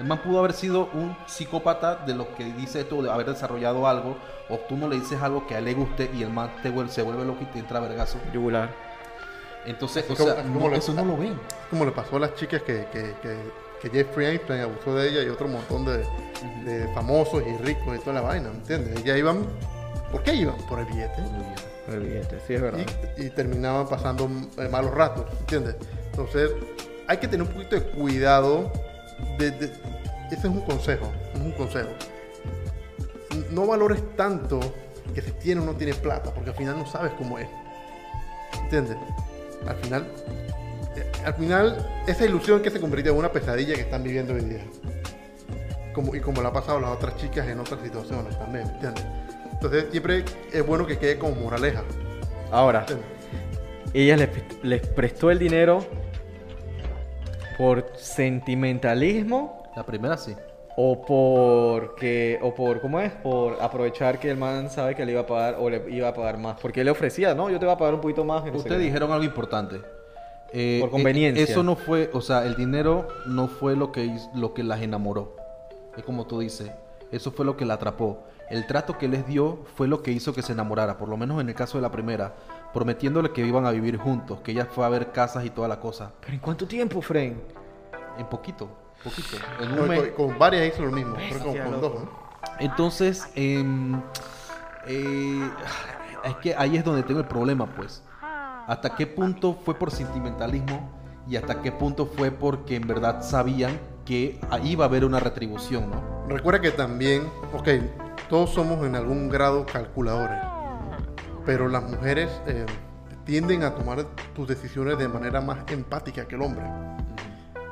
[0.01, 3.85] El man pudo haber sido un psicópata de lo que dice esto, de haber desarrollado
[3.85, 4.17] algo,
[4.49, 6.71] o tú no le dices algo que a él le guste y el man te
[6.71, 8.17] vuelve, se vuelve loco y te entra a vergazo.
[8.33, 8.69] Yugular.
[9.67, 11.39] Entonces, o como- sea, como no, le- eso no lo ven.
[11.69, 13.37] Como le pasó a las chicas que, que, que,
[13.79, 15.99] que Jeffrey Einstein abusó de ella y otro montón de,
[16.65, 18.99] de famosos y ricos y toda la vaina, ¿me entiendes?
[19.01, 19.45] Ellas iban,
[20.11, 20.57] ¿por qué iban?
[20.67, 21.21] Por el billete.
[21.89, 22.79] El billete, sí, es verdad.
[23.17, 24.27] Y, y terminaban pasando
[24.57, 25.75] eh, malos ratos, ¿entiendes?
[26.09, 26.49] Entonces,
[27.07, 28.71] hay que tener un poquito de cuidado.
[29.37, 29.65] De, de-
[30.27, 31.89] ese es un consejo, es un consejo.
[33.51, 34.59] No valores tanto
[35.13, 37.47] que si tiene o no tiene plata, porque al final no sabes cómo es.
[38.63, 38.97] ¿Entiendes?
[39.67, 40.07] Al final,
[40.95, 44.41] eh, al final, esa ilusión que se convirtió en una pesadilla que están viviendo hoy
[44.41, 44.63] día.
[45.93, 49.03] Como, y como le ha pasado a las otras chicas en otras situaciones también, ¿entiendes?
[49.51, 51.83] Entonces, siempre es bueno que quede como moraleja.
[52.51, 53.05] Ahora, ¿entiendes?
[53.93, 54.29] ella les,
[54.63, 55.85] les prestó el dinero
[57.61, 60.35] por sentimentalismo La primera sí.
[60.75, 65.11] o por que o por cómo es por aprovechar que el man sabe que le
[65.11, 67.59] iba a pagar o le iba a pagar más porque él le ofrecía no yo
[67.59, 68.83] te voy a pagar un poquito más no Ustedes qué.
[68.85, 69.81] dijeron algo importante.
[70.53, 71.43] Eh, Por eh, conveniencia.
[71.43, 75.37] Eso no fue, o sea, el dinero no fue lo que, lo que las enamoró.
[75.95, 76.69] Es como tú dices,
[77.11, 78.23] eso fue lo que la atrapó.
[78.49, 81.39] El trato que les dio fue lo que hizo que se enamorara, por lo menos
[81.39, 82.33] en el caso de la primera,
[82.73, 85.79] prometiéndole que iban a vivir juntos, que ella fue a ver casas y toda la
[85.79, 86.11] cosa.
[86.21, 87.41] pero en cuánto tiempo Fren
[88.17, 88.69] En poquito,
[89.03, 89.37] poquito.
[89.61, 90.11] En No, un mes.
[90.11, 91.89] con, con varias hizo lo mismo, con, Bestia, con loco.
[91.89, 92.09] dos, ¿no?
[92.59, 93.99] Entonces, em,
[94.87, 95.49] eh,
[96.23, 98.03] es que ahí es donde tengo el problema, pues.
[98.67, 100.89] ¿Hasta qué punto fue por sentimentalismo
[101.27, 105.19] y hasta qué punto fue porque en verdad sabían que ahí iba a haber una
[105.19, 106.27] retribución, ¿no?
[106.27, 107.67] Recuerda que también, ok,
[108.29, 110.37] todos somos en algún grado calculadores,
[111.45, 112.65] pero las mujeres eh,
[113.25, 114.03] tienden a tomar
[114.35, 116.65] tus decisiones de manera más empática que el hombre.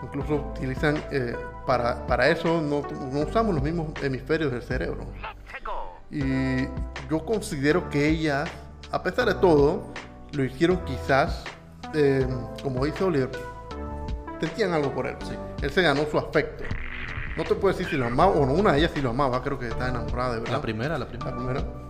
[0.04, 5.06] Incluso utilizan, eh, para, para eso no, no usamos los mismos hemisferios del cerebro.
[6.12, 6.64] Y
[7.10, 8.50] yo considero que ellas,
[8.92, 9.94] a pesar de todo,
[10.34, 11.44] lo hicieron quizás,
[11.94, 12.26] eh,
[12.64, 13.30] como dice Oliver,
[14.40, 15.16] sentían algo por él.
[15.24, 15.36] Sí.
[15.62, 16.64] Él se ganó su afecto.
[17.38, 19.42] No te puedo decir si lo amaba o no, una de ellas sí lo amaba,
[19.44, 20.54] creo que estaba enamorada de verdad.
[20.54, 21.89] La primera, la La primera.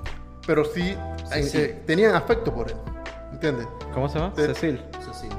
[0.50, 1.58] Pero sí, Sí, eh, sí.
[1.60, 2.76] eh, tenían afecto por él.
[3.32, 3.68] ¿Entiendes?
[3.94, 4.82] cómo se llama Te- Cecil
[5.14, 5.30] sí.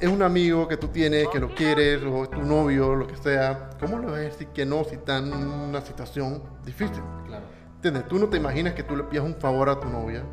[0.00, 3.16] Es un amigo que tú tienes, que lo quieres, o es tu novio, lo que
[3.16, 3.70] sea.
[3.78, 7.00] ¿Cómo le vas a decir que no si está en una situación difícil?
[7.28, 7.44] Claro.
[7.76, 8.08] ¿Entiendes?
[8.08, 10.24] Tú no te imaginas que tú le pidas un favor a tu novia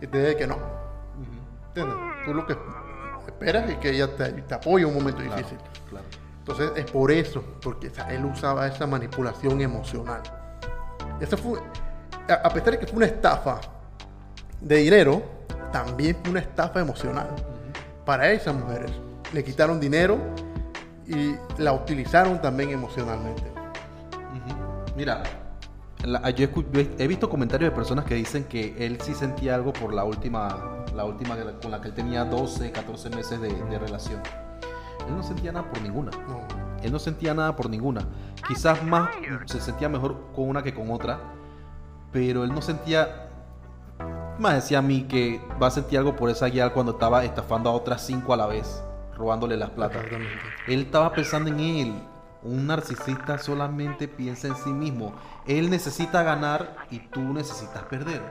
[0.00, 0.56] y te diga que no.
[1.68, 1.96] ¿Entiendes?
[2.24, 2.56] Tú lo que
[3.26, 5.58] esperas es que ella te, te apoye en un momento Claro, difícil.
[5.90, 6.06] claro.
[6.38, 10.22] Entonces es por eso, porque o sea, él usaba esa manipulación emocional.
[11.20, 11.60] Eso fue,
[12.34, 13.60] a pesar de que fue una estafa
[14.60, 15.22] de dinero,
[15.72, 17.28] también fue una estafa emocional
[18.04, 18.90] para esas mujeres.
[19.32, 20.18] Le quitaron dinero
[21.06, 23.42] y la utilizaron también emocionalmente.
[24.96, 25.22] Mira,
[26.04, 26.48] la- yo
[26.98, 30.84] he visto comentarios de personas que dicen que él sí sentía algo por la última,
[30.94, 34.20] la última con la que él tenía 12, 14 meses de, de relación.
[35.06, 36.10] Él no sentía nada por ninguna.
[36.28, 36.40] No.
[36.82, 38.02] Él no sentía nada por ninguna.
[38.46, 39.10] Quizás más
[39.46, 41.18] se sentía mejor con una que con otra,
[42.12, 43.24] pero él no sentía.
[44.38, 47.70] Más decía a mí que va a sentir algo por esa guía cuando estaba estafando
[47.70, 48.82] a otras cinco a la vez,
[49.16, 50.00] robándole las plata.
[50.68, 52.02] Él estaba pensando en él.
[52.44, 55.12] Un narcisista solamente piensa en sí mismo.
[55.44, 58.22] Él necesita ganar y tú necesitas perder.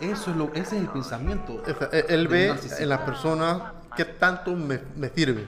[0.00, 1.62] Eso es lo, ese es el pensamiento.
[2.08, 5.46] Él- ve en la persona qué tanto me, me sirve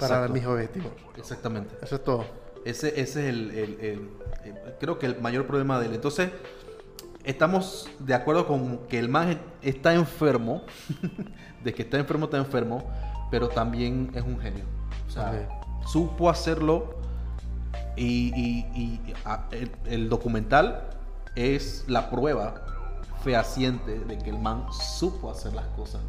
[0.00, 0.90] para mis objetivos.
[1.16, 1.76] Exactamente.
[1.80, 2.24] Eso es todo.
[2.64, 4.10] Ese, ese es el, el- el-
[4.44, 5.94] el- creo que el mayor problema de él.
[5.94, 6.30] Entonces,
[7.24, 10.62] estamos de acuerdo con que el man está enfermo,
[11.64, 12.84] de que está enfermo, está enfermo,
[13.30, 14.64] pero también es un genio.
[15.08, 15.30] O sea,
[15.86, 16.94] supo hacerlo
[17.96, 20.88] y, y- y, a- el, el documental
[21.34, 22.54] es la prueba
[23.22, 26.00] fehaciente de que el man supo hacer las cosas.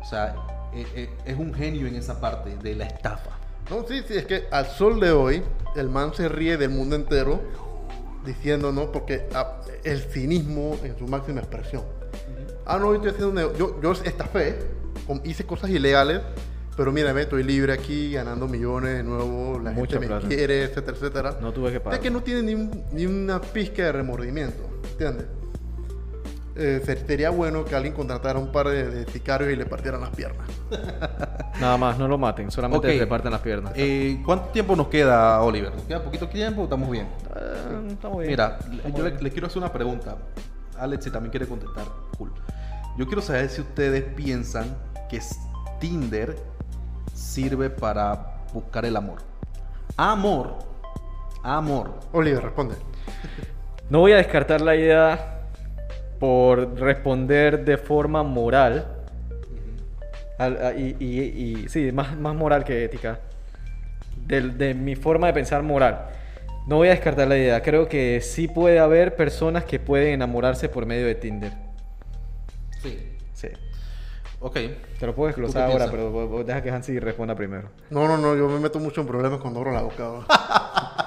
[0.00, 0.34] O sea,
[0.72, 3.30] e- e- es un genio en esa parte de la estafa.
[3.70, 5.42] No, sí, sí, es que al sol de hoy
[5.74, 7.40] el man se ríe del mundo entero
[8.24, 8.92] diciendo, ¿no?
[8.92, 9.26] Porque
[9.86, 11.82] el cinismo en su máxima expresión.
[12.66, 14.58] Ah, no, yo estoy haciendo yo, yo estafé,
[15.24, 16.20] hice cosas ilegales,
[16.76, 20.96] pero mírame, estoy libre aquí, ganando millones de nuevo, la Mucha gente me quiere, etcétera,
[20.96, 21.38] etcétera.
[21.40, 24.62] no tuve que pagar Es que no tiene ni, un- ni una pizca de remordimiento,
[24.90, 25.26] ¿entiendes?
[26.58, 30.00] Eh, ser- sería bueno que alguien contratara un par de, de sicarios y le partieran
[30.00, 30.46] las piernas.
[31.60, 32.94] nada más no lo maten solamente Ok.
[32.98, 35.72] le parten las piernas Eh, ¿Cuánto tiempo nos queda, Oliver?
[35.74, 37.06] ¿Nos queda poquito tiempo o estamos bien?
[37.36, 38.30] Eh, está muy bien.
[38.32, 38.58] Mira,
[38.94, 39.24] yo le, bien.
[39.24, 40.16] le quiero hacer una pregunta.
[40.78, 41.84] Alex, si también quiere contestar,
[42.18, 42.32] cool.
[42.98, 44.76] Yo quiero saber si ustedes piensan
[45.10, 45.20] que
[45.78, 46.36] Tinder
[47.14, 49.18] sirve para buscar el amor.
[49.98, 50.54] Amor.
[51.42, 51.90] Amor.
[52.12, 52.74] Oliver, responde.
[53.90, 55.35] No voy a descartar la idea
[56.18, 58.86] por responder de forma moral,
[60.76, 63.20] y, y- y- sí, más, más moral que ética.
[64.26, 66.06] Del- De, mi forma de pensar moral.
[66.66, 67.62] No voy a descartar la idea.
[67.62, 71.52] Creo que sí puede haber personas que pueden enamorarse por medio de Tinder.
[72.82, 72.98] Sí.
[73.34, 73.48] Sí.
[74.40, 74.54] Ok.
[74.98, 76.10] Te lo puedo ¿Tú desglosar ahora, piensas?
[76.18, 77.68] pero deja que Hansi responda primero.
[77.90, 80.26] No, no, no, yo me meto mucho en problemas cuando abro la boca.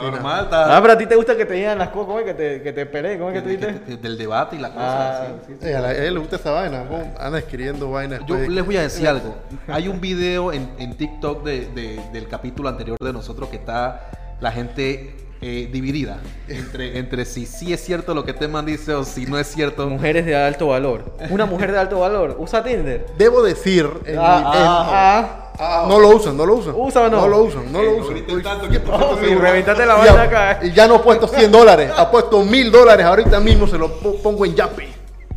[0.00, 2.24] Normal, está- Ah, pero a ti te gusta que te digan las cosas, ¿cómo es
[2.26, 3.18] que te, que te peleen?
[3.18, 3.80] ¿Cómo es que tú que- dices?
[3.86, 5.22] que- del debate y la cosa.
[5.22, 5.54] Ah, sí.
[5.60, 6.84] sí, a, la- a él le gusta esa vaina.
[7.18, 8.20] Anda escribiendo vainas.
[8.26, 9.36] Yo de- les voy a decir algo.
[9.68, 14.10] Hay un video en, en TikTok de- de- del capítulo anterior de nosotros que está
[14.40, 19.04] la gente eh, dividida entre, entre si sí es cierto lo que Teman dice o
[19.04, 19.88] si no es cierto.
[19.88, 21.16] Mujeres de alto valor.
[21.30, 23.06] Una mujer de alto valor usa Tinder.
[23.18, 23.88] Debo decir.
[24.06, 25.86] en Ah, mi- en- ah, ah.
[25.88, 26.74] No lo usan, no lo usan.
[26.76, 27.20] ¿Usa o no?
[27.22, 28.14] No lo usan, no Eh, lo no usan.
[28.36, 28.90] Uy, tanto ¿qué que-?
[28.90, 30.58] Oh, reventate la ya- acá.
[30.62, 33.04] Y ya no he puesto 100 dólares, ha puesto 1000 dólares.
[33.04, 34.84] Ahorita mismo se lo po- pongo en Yapi.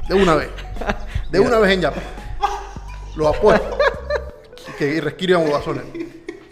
[0.07, 0.49] De una vez.
[1.31, 1.99] De una vez en Yapi.
[3.15, 3.77] Lo apuesto.
[4.69, 5.83] Y que y resquiran guasones.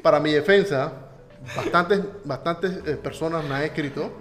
[0.02, 0.92] Para mi defensa,
[1.56, 4.12] bastantes, bastantes eh, personas me han escrito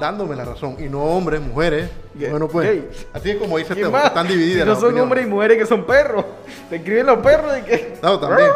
[0.00, 0.76] dándome la razón.
[0.78, 1.88] Y no hombres, mujeres.
[2.14, 2.80] Bueno, pues.
[3.12, 4.06] Así es como dice ¿Quién este, más?
[4.06, 4.60] están divididas.
[4.62, 5.02] Si no las son opiniones.
[5.02, 6.24] hombres y mujeres que son perros.
[6.70, 7.98] Te escriben los perros de que.
[8.02, 8.48] No, también.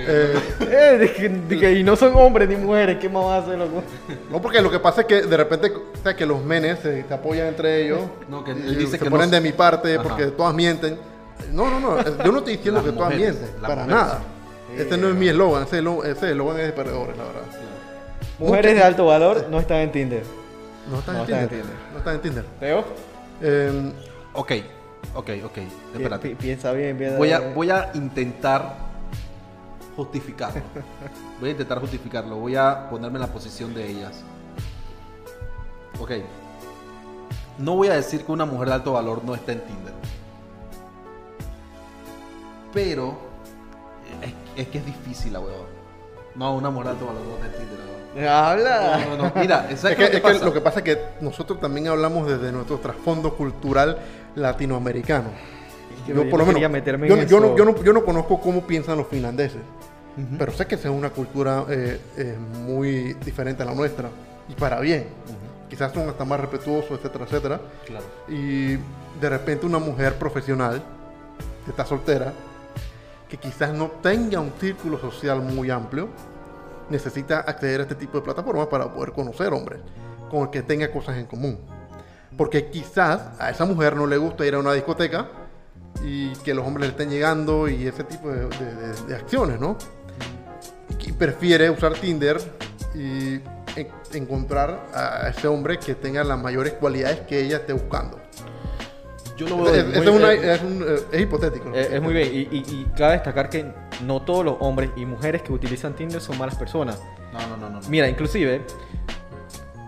[0.00, 2.96] Eh, Eh, de que, de que- y no son hombres ni mujeres.
[2.98, 3.82] ¿Qué más va a hacer, loco?
[4.30, 7.04] No, porque lo que pasa es que de repente, o sea, que los menes se,
[7.06, 8.00] se apoyan entre ellos.
[8.30, 10.02] No, que y él dice se que ponen no- de mi parte Ajá.
[10.02, 10.98] porque todas mienten.
[11.52, 12.02] No, no, no.
[12.24, 13.60] Yo no estoy diciendo Las que todas mujeres, mienten.
[13.62, 14.02] las Para mujeres.
[14.06, 14.20] nada.
[14.78, 15.64] Este no es mi eslogan.
[15.64, 17.42] Ese eslo- ese eslogan es de perdedores, la verdad.
[18.38, 20.22] Mujeres de alto valor no están en Tinder.
[20.90, 21.66] No están No en están en Tinder.
[21.66, 21.92] Tinder.
[21.92, 22.44] No están en Tinder.
[22.60, 22.84] ¿Teo?
[23.42, 23.92] Eh,
[24.34, 24.52] Ok,
[25.16, 25.58] ok, ok.
[25.94, 26.28] Espérate.
[26.28, 27.54] pi- Piensa bien, piensa Voy a, bien.
[27.54, 28.76] voy a intentar
[29.96, 30.62] justificarlo.
[31.40, 32.36] Voy a intentar justificarlo.
[32.36, 34.22] Voy a ponerme en la posición de ellas.
[36.00, 36.12] Ok.
[37.58, 39.92] No voy a decir que una mujer de alto valor no está en Tinder.
[42.72, 43.18] Pero
[44.22, 45.66] es, es que es difícil la huevón.
[46.34, 47.78] No, una mujer de alto valor no está en Tinder.
[47.78, 48.28] huevón.
[48.28, 49.06] Habla.
[49.06, 49.32] No, no, no.
[49.40, 52.50] Mira, ¿sabes es que, es que lo que pasa es que nosotros también hablamos desde
[52.52, 53.98] nuestro trasfondo cultural
[54.34, 55.28] latinoamericano.
[56.06, 57.92] que Yo, yo por lo no menos, meterme yo, en yo no, yo, no, yo
[57.92, 59.60] no conozco cómo piensan los finlandeses,
[60.36, 64.08] pero sé que esa es una cultura eh, eh, muy diferente a la nuestra,
[64.48, 65.06] y para bien.
[65.68, 67.60] Quizás son hasta más respetuosos, etcétera, etcétera.
[67.84, 68.06] Claro.
[68.26, 68.76] Y
[69.20, 70.82] de repente una mujer profesional,
[71.64, 72.32] que está soltera,
[73.28, 76.08] que quizás no tenga un círculo social muy amplio,
[76.90, 79.80] necesita acceder a este tipo de plataformas para poder conocer hombres
[80.30, 81.58] con el que tenga cosas en común.
[82.36, 85.26] Porque quizás a esa mujer no le gusta ir a una discoteca
[86.04, 88.46] y que los hombres le estén llegando y ese tipo de,
[89.06, 89.76] de- acciones, ¿no?
[91.00, 92.38] Y prefiere usar Tinder
[92.94, 93.34] y
[93.76, 98.20] en- encontrar a ese hombre que tenga las mayores cualidades que ella esté buscando.
[99.38, 101.70] Yo veo Es, muy- es una- es un- eh, es hipotético.
[101.74, 102.28] Eh, es muy bien.
[102.32, 103.72] Y, y, y cabe destacar que
[104.04, 106.98] no todos los hombres y mujeres que utilizan Tinder son malas personas.
[107.32, 107.80] No, no, no, no.
[107.80, 107.88] no.
[107.88, 108.62] Mira, inclusive,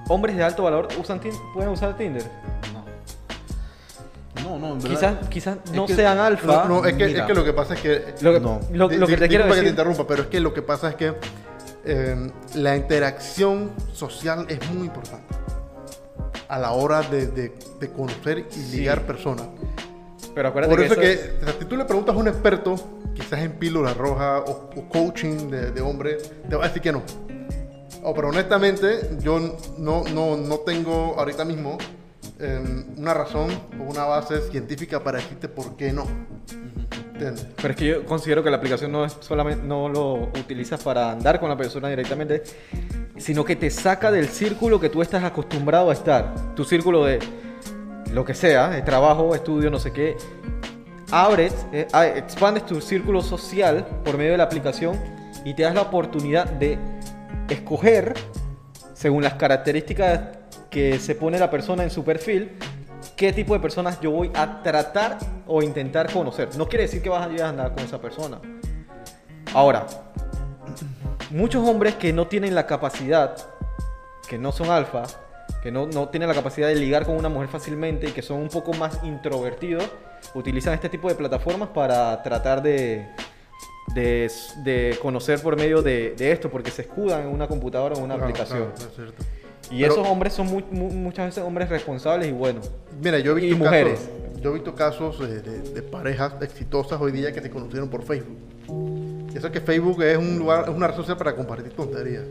[0.09, 1.21] hombres de alto valor usan
[1.53, 2.25] pueden usar Tinder.
[4.45, 4.89] No, no, en verdad.
[5.19, 6.47] Quizás, quizás Es no que- sean alfa.
[6.47, 8.15] No, no, es que, es que lo que pasa es que...
[8.23, 8.61] Lo que, No.
[8.73, 9.69] lo, lo que te quiero disculpa que te decir.
[9.69, 11.15] interrumpa, pero es que lo que pasa es que
[11.85, 15.25] eh, la interacción social es muy importante
[16.51, 18.77] a la hora de, de- de conocer y Sí.
[18.79, 19.47] ligar personas.
[20.35, 22.75] Pero acuérdate Por eso que, que, o sea, si tú le preguntas a un experto,
[23.15, 26.93] quizás en píldora roja o, o coaching de, de hombre, te va a decir que
[26.93, 27.03] no.
[28.03, 29.39] Oh, pero honestamente, yo
[29.79, 31.77] no, no, no tengo ahorita mismo
[32.39, 36.07] eh, una razón o una base científica para decirte por qué no.
[37.13, 37.47] ¿Entiendes?
[37.57, 41.11] Pero es que yo considero que la aplicación no es solamente no lo utilizas para
[41.13, 42.43] andar con la persona directamente,
[43.21, 46.55] sino que te saca del círculo que tú estás acostumbrado a estar.
[46.55, 47.19] Tu círculo de
[48.13, 50.17] lo que sea, de trabajo, estudio, no sé qué.
[51.11, 54.99] Abres, eh, expandes tu círculo social por medio de la aplicación
[55.45, 56.79] y te das la oportunidad de
[57.49, 58.15] escoger,
[58.95, 60.39] según las características
[60.71, 62.53] que se pone la persona en su perfil,
[63.17, 66.57] qué tipo de personas yo voy a tratar o intentar conocer.
[66.57, 68.39] No quiere decir que vas a andar con esa persona.
[69.53, 69.87] Ahora,
[71.31, 73.37] muchos hombres que no tienen la capacidad,
[74.29, 75.05] que no son alfa,
[75.63, 78.39] que no, no tienen la capacidad de ligar con una mujer fácilmente y que son
[78.39, 79.85] un poco más introvertidos,
[80.35, 83.07] utilizan este tipo de plataformas para tratar de,
[83.95, 84.31] de,
[84.65, 88.05] de conocer por medio de, de esto, porque se escudan en una computadora o en
[88.05, 88.71] una Claro, aplicación.
[88.75, 89.23] claro, es cierto.
[89.71, 92.71] Y Pero- esos hombres son mu- mu- muchas veces hombres responsables y buenos.
[93.03, 94.01] Mira, yo he Y visto mujeres.
[94.01, 97.89] casos, yo he visto casos de, de- de parejas exitosas hoy día que se conocieron
[97.89, 98.37] por Facebook.
[99.33, 102.25] Y eso que Facebook es un lugar, es una red social para compartir tonterías.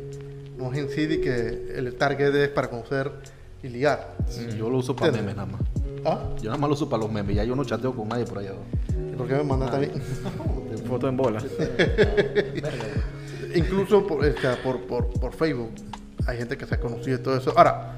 [0.57, 3.11] No es en sí de que el target es para conocer
[3.63, 4.15] y ligar.
[4.27, 5.61] Sí, yo lo uso para memes nada más.
[6.05, 6.19] ¿Ah?
[6.41, 8.39] Yo nada más lo uso para los memes, ya yo no chateo con nadie por
[8.39, 8.53] allá.
[8.89, 9.87] ¿Y ¿Por qué me mandaste a mí?
[10.87, 11.41] Foto en bola.
[13.55, 15.71] Incluso por, o sea, por, por, por Facebook.
[16.27, 17.53] Hay gente que se ha conocido y todo eso.
[17.57, 17.95] Ahora,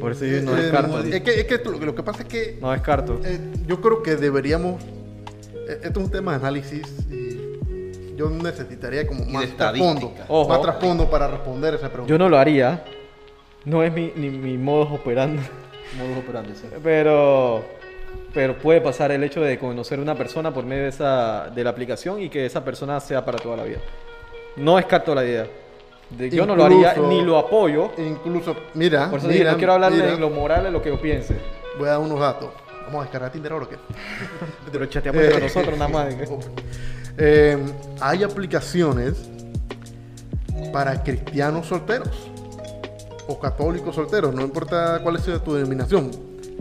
[0.00, 1.00] Por eso yo no eh, descarto.
[1.00, 3.20] es que, es que lo, lo que pasa es que No descarto.
[3.24, 4.82] eh, yo creo que deberíamos.
[5.68, 7.19] eh, Esto es un tema de análisis y
[8.20, 10.12] yo necesitaría como más trasfondo.
[10.28, 10.48] Ojo.
[10.48, 12.10] Más trasfondo para responder esa pregunta.
[12.10, 12.84] Yo no lo haría.
[13.64, 15.42] No es mi, ni mi modo operando.
[16.54, 16.68] Sí.
[16.82, 17.64] Pero,
[18.32, 21.70] pero puede pasar el hecho de conocer una persona por medio de, esa, de la
[21.70, 23.78] aplicación y que esa persona sea para toda la vida.
[24.56, 25.46] No descarto la idea.
[26.10, 27.90] De- yo no lo haría Incluso- ni lo apoyo.
[27.98, 30.80] Incluso, mira, Por eso mira, dije, no quiero hablar mira, de lo moral, de lo
[30.82, 31.34] que yo piense.
[31.78, 32.50] Voy a dar unos datos.
[32.86, 33.76] Vamos a descargar Tinder ahora o qué.
[34.72, 36.14] Pero chateamos entre Eh, nosotros nada más.
[37.18, 37.58] Eh,
[38.00, 39.14] hay aplicaciones
[40.72, 42.08] para cristianos solteros
[43.28, 46.10] o católicos solteros, no importa cuál sea tu denominación,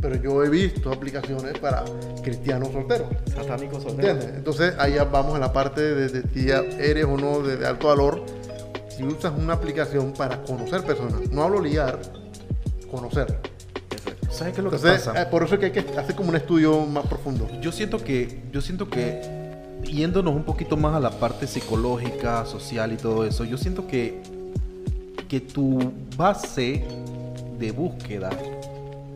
[0.02, 1.84] pero yo he visto aplicaciones para
[2.24, 3.08] cristianos solteros.
[3.34, 4.10] Satánico soltero.
[4.10, 4.38] ¿Entiendes?
[4.38, 7.66] Entonces ahí ya vamos a la parte de, de si eres o no de, de
[7.68, 8.24] alto valor.
[8.96, 12.00] Si usas una aplicación para conocer personas, no hablo ligar,
[12.92, 13.40] conocer.
[14.30, 15.22] ¿Sabes qué es lo que Entonces, pasa?
[15.22, 17.48] eh, por eso es que hay que hacer como un estudio más profundo.
[17.62, 19.39] Yo siento que, yo siento que
[19.84, 24.22] yéndonos un poquito más a la parte psicológica, social y todo eso, yo siento que,
[25.28, 26.84] que tu base
[27.60, 28.30] de búsqueda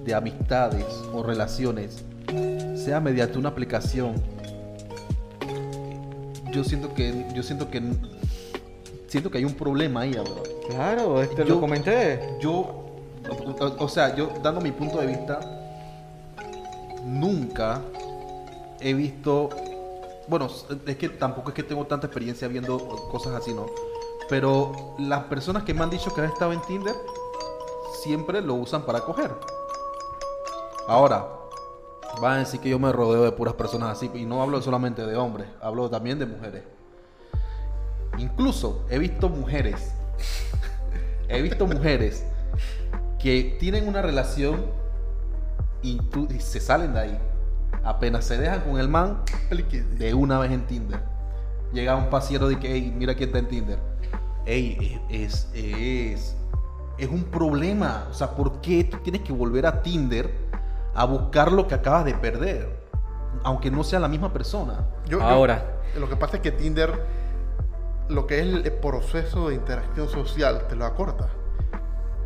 [0.05, 2.03] de amistades o relaciones
[2.75, 4.15] sea mediante una aplicación.
[6.51, 7.81] Yo siento que, yo siento que,
[9.07, 10.41] siento que hay un problema ahí, ahora.
[10.69, 12.19] Claro, este Yo- lo comenté.
[12.39, 12.51] Yo,
[13.29, 15.39] o, o sea, yo dando mi punto de vista,
[17.05, 17.81] nunca
[18.79, 19.49] he visto,
[20.27, 20.47] bueno,
[20.85, 22.77] es que tampoco es que tengo tanta experiencia viendo
[23.11, 23.65] cosas así, ¿no?
[24.29, 26.95] Pero las personas que me han dicho que han estado en Tinder
[28.01, 29.31] siempre lo usan para coger.
[30.87, 31.27] Ahora,
[32.21, 35.05] van a decir que yo me rodeo de puras personas así y no hablo solamente
[35.05, 36.63] de hombres, hablo también de mujeres.
[38.17, 39.91] Incluso he visto mujeres
[41.29, 42.25] he visto mujeres
[43.19, 44.65] que tienen una relación
[45.81, 45.99] y,
[46.29, 47.19] y se salen de ahí.
[47.83, 49.23] Apenas se dejan con el man
[49.97, 50.99] de una vez en Tinder.
[51.73, 53.79] Llega un pasiero de que, hey, mira quién está en Tinder.
[54.45, 56.35] Ey, es, es,
[56.97, 58.07] es un problema.
[58.11, 60.29] O sea, ¿por qué tú tienes que volver a Tinder
[60.95, 62.69] a buscar lo que acabas de perder?
[63.43, 64.85] Aunque no sea la misma persona.
[65.07, 65.81] Yo- yo- Ahora.
[65.97, 66.91] lo que pasa es que Tinder,
[68.09, 71.27] lo que es el proceso de interacción social, te lo acorta.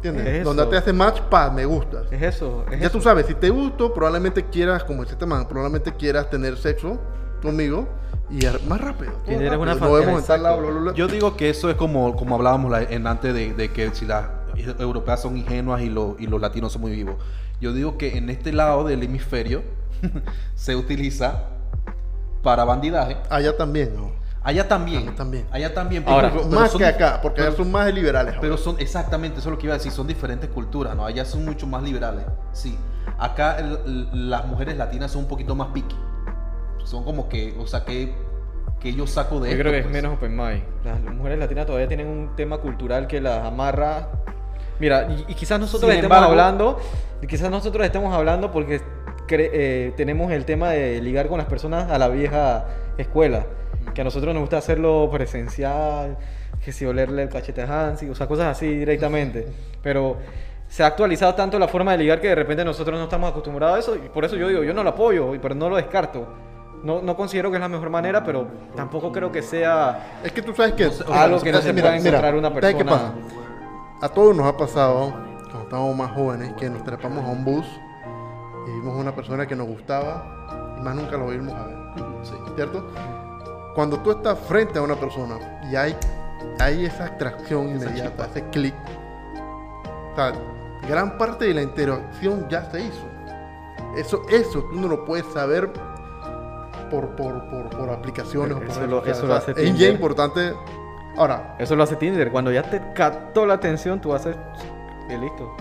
[0.10, 0.34] ¿Entiendes?
[0.36, 0.54] Es eso.
[0.54, 2.06] Donde te hace match, pa, me gustas.
[2.12, 2.66] Es eso.
[2.72, 2.98] Es Ya eso.
[2.98, 7.00] tú sabes, si te gusto, probablemente quieras, como dice este man, probablemente quieras tener sexo
[7.42, 7.88] conmigo
[8.30, 9.12] y más rápido.
[9.14, 9.62] todo Tinder es rápido.
[9.62, 10.58] una No fa- debemos estar exacto.
[10.62, 10.94] bla, bla, bla, bla.
[10.94, 14.06] Yo digo que eso es como, como hablábamos la- en antes de, de que si
[14.06, 14.26] las
[14.80, 17.16] europeas son ingenuas y, los y los latinos son muy vivos.
[17.62, 19.62] Yo digo que en este lado del hemisferio
[20.56, 21.44] se utiliza
[22.44, 23.18] para bandidaje.
[23.30, 24.12] Allá también, ¿no?
[24.48, 25.02] Allá también.
[25.04, 25.46] Allá también.
[25.52, 26.04] Allá también.
[26.08, 28.30] Ahora, pero- más son que acá, porque pero- allá son más liberales.
[28.30, 28.42] ahora.
[28.42, 31.06] Pero son, exactamente, eso es lo que iba a decir, son diferentes culturas, ¿no?
[31.06, 32.24] Allá son mucho más liberales,
[32.54, 32.78] sí.
[33.20, 35.96] Acá el- el- las mujeres latinas son un poquito más picky.
[36.86, 38.16] Son como que, o sea, que,
[38.80, 39.94] que yo saco de Yo esto, creo que es pues.
[39.94, 40.64] menos open mind.
[40.86, 44.10] Las mujeres latinas todavía tienen un tema cultural que las amarra.
[44.80, 46.80] Mira, y, y quizás nosotros Sin estemos embargo- hablando,
[47.22, 48.80] y quizás nosotros estemos hablando porque
[49.28, 52.66] cre- eh, tenemos el tema de ligar con las personas a la vieja
[52.98, 53.46] escuela.
[53.94, 56.18] Que a nosotros nos gusta hacerlo presencial,
[56.64, 59.48] que si olerle el cachete a Hansi, o sea, cosas así directamente.
[59.82, 60.18] Pero
[60.68, 63.78] se ha actualizado tanto la forma de ligar que de repente nosotros no estamos acostumbrados
[63.78, 63.96] a eso.
[63.96, 66.28] Y por eso yo digo, yo no lo apoyo, pero no lo descarto.
[66.84, 70.44] No, no considero que es la mejor manera, pero tampoco creo que sea Es que
[70.44, 70.90] tú sabes que...
[71.12, 73.14] Algo que no se mira, pueda encontrar mira, una ¿sabes qué persona.
[73.14, 74.06] pasa?
[74.06, 75.10] A todos nos ha pasado,
[75.46, 77.66] cuando estábamos más jóvenes, que nos trepamos a un bus
[78.68, 81.78] y vimos una persona que nos gustaba y más nunca lo volvimos a ver.
[82.22, 82.34] Sí.
[82.56, 82.86] ¿Cierto?
[83.78, 85.38] Cuando tú estás frente a una persona
[85.72, 85.96] y hay,
[86.60, 88.74] hay esa atracción Esa inmediata, ese clic,
[90.12, 90.34] o sea,
[90.90, 93.06] gran parte de la interacción ya se hizo.
[93.96, 95.72] Eso, eso tú no lo puedes saber
[96.90, 99.58] por, por, por, por aplicaciones o por Eso lo- eso lo O sea, hace es
[99.58, 99.92] ya Tinder.
[99.94, 100.54] importante.
[101.16, 102.32] Ahora, Eso lo hace Tinder.
[102.32, 104.36] Cuando ya te captó la atención, tú haces.
[105.08, 105.56] Y listo.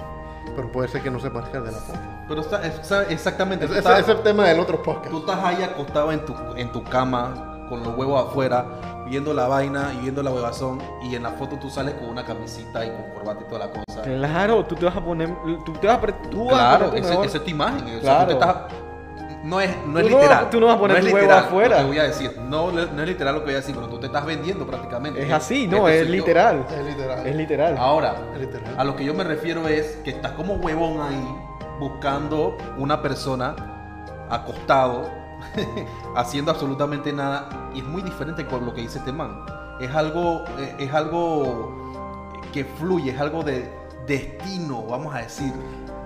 [0.56, 1.98] pero puede ser que no se parezca de la foto.
[2.28, 3.66] Pero está, es- exactamente.
[3.66, 5.10] Ese, estás- ese es el tema del otro podcast.
[5.10, 8.64] Tú estás ahí acostado en tu, en tu cama, con los huevos afuera,
[9.06, 12.24] viendo la vaina y viendo la huevazón, y en la foto tú sales con una
[12.24, 14.02] camisita y con corbata y toda la cosa.
[14.02, 15.28] Claro, tú te vas a poner.
[15.64, 16.06] Tú te vas a.
[16.30, 17.84] Tú vas a Claro, poner mejor- esa es tu imagen.
[17.84, 18.20] o sea, Claro.
[18.22, 18.56] tú te estás-
[19.44, 20.50] no es, no es Tú no- literal.
[20.50, 21.76] tú no vas a poner es tu huevo literal afuera.
[21.78, 22.36] Que voy a decir.
[22.48, 25.22] No, no es literal lo que voy a decir, pero tú te estás vendiendo prácticamente.
[25.24, 26.64] Es así, no, Este es literal.
[26.68, 27.26] Es literal.
[27.26, 27.76] Es literal.
[27.78, 28.74] Ahora, Es literal.
[28.76, 31.36] a lo que yo me refiero es que estás como huevón ahí
[31.78, 33.54] buscando una persona
[34.30, 35.08] acostado,
[36.16, 37.48] haciendo absolutamente nada.
[37.74, 39.44] Y es muy diferente con lo que dice este man.
[39.80, 41.74] Es algo, eh, es algo
[42.52, 43.70] que fluye, es algo de
[44.06, 45.52] destino, vamos a decir.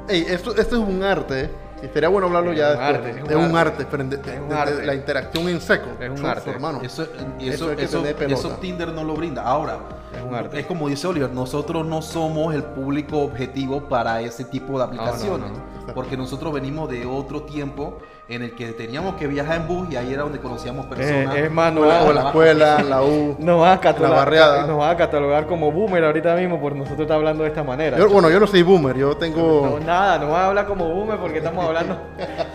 [0.08, 1.50] Ey, esto, esto es un arte, ¿eh?
[1.84, 2.96] y sería bueno hablarlo Es ya un después.
[2.96, 3.70] arte, es un es un arte.
[3.82, 4.86] arte, frente- de- Es un de- arte.
[4.86, 5.88] la interacción en seco.
[6.00, 6.50] Es un arte.
[6.50, 6.80] hermano.
[6.82, 7.06] Eso,
[7.38, 9.42] Eso Tinder no lo brinda.
[9.44, 9.78] Ahora,
[10.14, 10.58] Es un arte.
[10.60, 15.50] es como dice Oliver, nosotros no somos el público objetivo para ese tipo de aplicaciones.
[15.52, 15.56] no,
[15.86, 15.94] no.
[15.94, 17.98] Porque nosotros venimos de otro tiempo
[18.30, 21.34] en el que teníamos que viajar en bus y ahí era donde conocíamos personas.
[21.34, 23.34] Eh, es más, no O la, la escuela, la U.
[23.40, 24.66] Nos van, a catalogar, La barriada.
[24.68, 27.98] nos van a catalogar como boomer ahorita mismo por nosotros estar hablando de esta manera.
[27.98, 29.80] Yo- bueno, yo no soy boomer, yo no, tengo...
[29.84, 31.98] nada, no van a hablar como boomer porque estamos hablando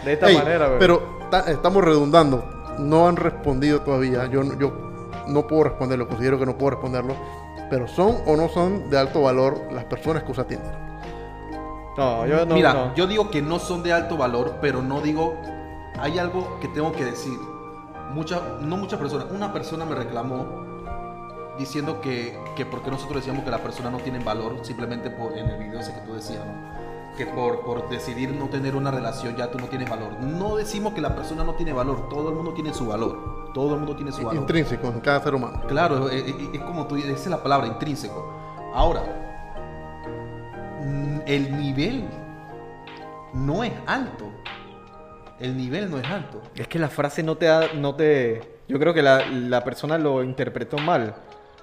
[0.05, 0.67] de esta Ey, manera.
[0.69, 0.79] bro.
[0.79, 2.45] pero ta- estamos redundando.
[2.79, 4.27] No han respondido todavía.
[4.27, 4.71] Yo, no- yo
[5.27, 7.15] no puedo responderlo, considero que no puedo responderlo.
[7.69, 10.71] Pero son o no son de alto valor las personas que usan Tinder.
[11.97, 12.53] no, yo no.
[12.55, 12.95] Mira, no.
[12.95, 15.35] yo digo que no son de alto valor, pero no digo.
[15.99, 17.37] Hay algo que tengo que decir.
[18.13, 19.27] Mucha, no muchas personas.
[19.31, 20.45] Una persona me reclamó
[21.57, 25.47] diciendo que, que porque nosotros decíamos que las personas no tienen valor, simplemente por en
[25.49, 27.15] el video ese que tú decías, ¿no?
[27.17, 30.19] Que por, por decidir no tener una relación ya tú no tienes valor.
[30.21, 33.51] No decimos que la persona no tiene valor, todo el mundo tiene su valor.
[33.53, 34.35] Todo el mundo tiene su valor.
[34.35, 35.61] Intrínseco en cada ser humano.
[35.67, 38.33] Claro, es, es- es como tú dices, esa es la palabra, intrínseco.
[38.73, 39.01] Ahora,
[40.83, 42.09] mm, el nivel
[43.33, 44.25] no es alto.
[45.39, 46.41] El nivel no es alto.
[46.55, 48.41] Es que la frase no te da, no te.
[48.67, 51.15] Yo creo que la, la persona lo interpretó mal.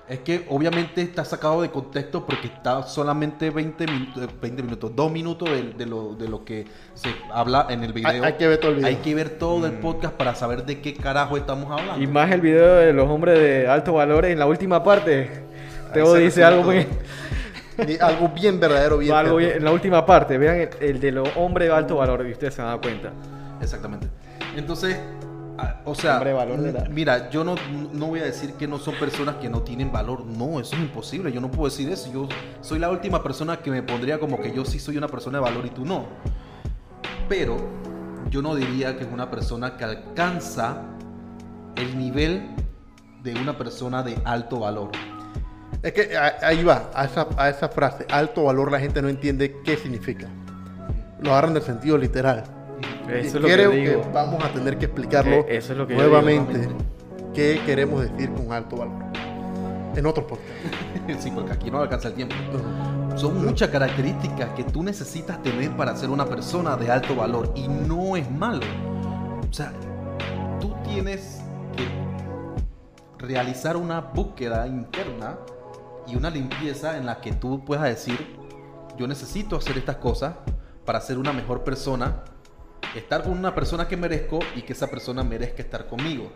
[0.08, 5.10] Es que obviamente está sacado de contexto porque está solamente 20 minutos, 20 minutos 2
[5.12, 8.10] minutos de, de lo, de lo que se habla en el video.
[8.10, 8.88] Hay, hay que ver todo el video.
[8.88, 12.02] Hay que ver todo el podcast para saber de qué carajo estamos hablando.
[12.02, 15.30] Y más el video de los hombres de alto valor en la última parte.
[15.94, 16.86] Teo dice algo muy.
[18.00, 21.28] Algo bien verdadero, bien algo bien- en la última parte, vean el, el de los
[21.36, 23.12] hombres de alto valor y ustedes se van a dar cuenta.
[23.62, 24.08] Exactamente.
[24.56, 24.98] Entonces,
[25.84, 27.54] o sea, Hombre, valor de la- m- mira, yo no,
[27.92, 30.24] no voy a decir que no son personas que no tienen valor.
[30.26, 31.30] No, eso es imposible.
[31.32, 32.10] Yo no puedo decir eso.
[32.12, 32.28] Yo
[32.60, 35.44] soy la última persona que me pondría como que yo sí soy una persona de
[35.44, 36.06] valor y tú no.
[37.28, 37.56] Pero
[38.30, 40.82] yo no diría que es una persona que alcanza
[41.76, 42.48] el nivel
[43.22, 44.90] de una persona de alto valor.
[45.82, 49.08] Es que a- ahí va, a esa, a esa frase, alto valor, la gente no
[49.08, 50.28] entiende qué significa.
[51.20, 52.44] Lo agarran del sentido literal.
[53.08, 54.10] Eso y es lo que creo digo.
[54.12, 56.58] vamos a tener que explicarlo Eh, eso es lo que yo nuevamente.
[56.58, 56.72] digo,
[57.34, 59.02] ¿Qué queremos decir con alto valor?
[59.96, 60.50] En otro podcast.
[61.18, 62.34] sí, porque aquí no alcanza el tiempo.
[62.52, 63.18] No.
[63.18, 67.68] Son muchas características que tú necesitas tener para ser una persona de alto valor y
[67.68, 68.64] no es malo.
[69.48, 69.72] O sea,
[70.60, 71.40] tú tienes
[71.76, 75.36] que realizar una búsqueda interna
[76.06, 78.18] y una limpieza en la que tú puedas decir,
[78.96, 80.34] yo necesito hacer estas cosas
[80.86, 82.24] para ser una mejor persona,
[82.94, 86.30] estar con una persona que merezco y que esa persona merezca estar conmigo.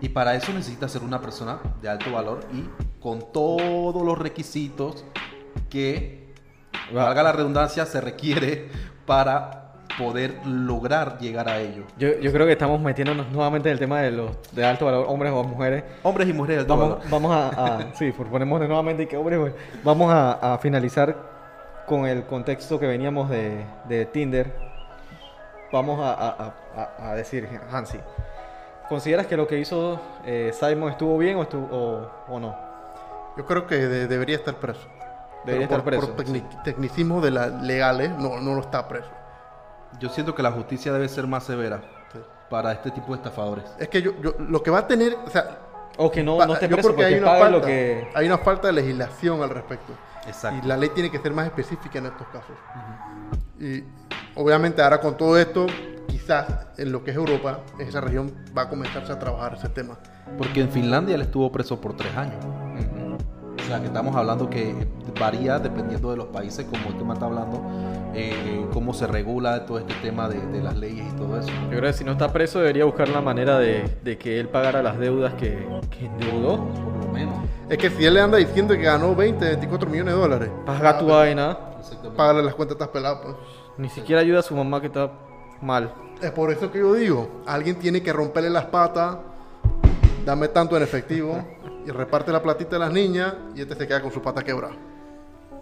[0.00, 2.68] Y para eso necesitas ser una persona de alto valor y
[3.00, 5.04] con todos los requisitos
[5.68, 6.32] que,
[6.96, 7.04] Va.
[7.06, 8.68] valga la redundancia, se requiere
[9.06, 9.64] para
[9.98, 11.82] poder lograr llegar a ello.
[11.98, 15.06] Yo, yo creo que estamos metiéndonos nuevamente en el tema de los de alto valor,
[15.08, 15.82] hombres o mujeres.
[16.04, 17.10] Hombres y mujeres de alto Vamos, valor.
[17.10, 19.52] vamos a, a- sí, proponemos nuevamente que hombres,
[19.82, 21.16] vamos a, a finalizar
[21.86, 24.67] con el contexto que veníamos de, de Tinder.
[25.72, 27.98] Vamos a, a- a- a- decir, Hansi,
[28.88, 32.56] ¿consideras que lo que hizo eh, Simon estuvo bien o, estuvo, o, o no?
[33.36, 34.86] Yo creo que de- debería estar preso.
[35.44, 38.88] Debería Pero estar por, preso, Por tecni- tecnicismo de las legales, no, no lo está
[38.88, 39.10] preso.
[40.00, 41.80] Yo siento que la justicia debe ser más severa
[42.12, 42.18] Sí.
[42.50, 43.64] para este tipo de estafadores.
[43.78, 45.58] Es que yo, yo- lo que va a tener, o sea,
[45.98, 48.08] O que no, no esté preso creo que hay porque una, falta, lo que...
[48.14, 49.92] hay una falta de legislación al respecto.
[50.26, 50.64] Exacto.
[50.64, 52.56] Y la ley tiene que ser más específica en estos casos.
[53.60, 53.84] Y
[54.34, 55.66] obviamente ahora con todo esto,
[56.06, 56.46] quizás
[56.76, 59.98] en lo que es Europa, en esa región va a comenzarse a trabajar ese tema.
[60.36, 62.44] Porque en Finlandia él estuvo preso por tres años.
[63.58, 64.74] O sea, que estamos hablando que
[65.18, 67.62] varía dependiendo de los países, como el tema está hablando,
[68.14, 71.48] eh, cómo se regula todo este tema de, de las leyes y todo eso.
[71.64, 74.48] Yo creo que si no está preso debería buscar la manera de, de que él
[74.48, 76.64] pagara las deudas que, que endeudó.
[76.64, 77.34] Por lo menos.
[77.68, 80.98] Es que si él le anda diciendo que ganó 20, 24 millones de dólares, Paga
[80.98, 81.58] tu vaina.
[82.16, 83.20] Págale las cuentas, estás pelado.
[83.22, 83.34] Pues.
[83.76, 85.10] Ni siquiera ayuda a su mamá que está
[85.60, 85.92] mal.
[86.22, 89.18] Es por eso que yo digo, alguien tiene que romperle las patas,
[90.24, 91.44] dame tanto en efectivo
[91.88, 94.74] y reparte la platita a las niñas y este se queda con su pata quebrada.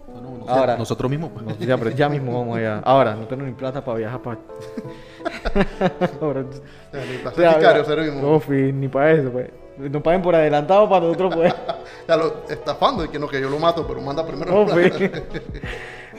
[0.07, 0.77] Bueno, nosotros, Ahora.
[0.77, 1.31] nosotros mismos.
[1.33, 1.45] pues.
[1.45, 2.81] No, ya, pero ya mismo vamos allá.
[2.83, 4.39] Ahora, no tengo ni plata para viajar para...
[6.21, 8.21] Ahora, Ni para servimos.
[8.21, 9.49] No, ni para eso, pues.
[9.77, 11.53] Nos paguen por adelantado para nosotros, pues.
[12.07, 14.65] ya lo estafando y que no, que yo lo mato, pero manda primero.
[14.65, 14.97] Plata.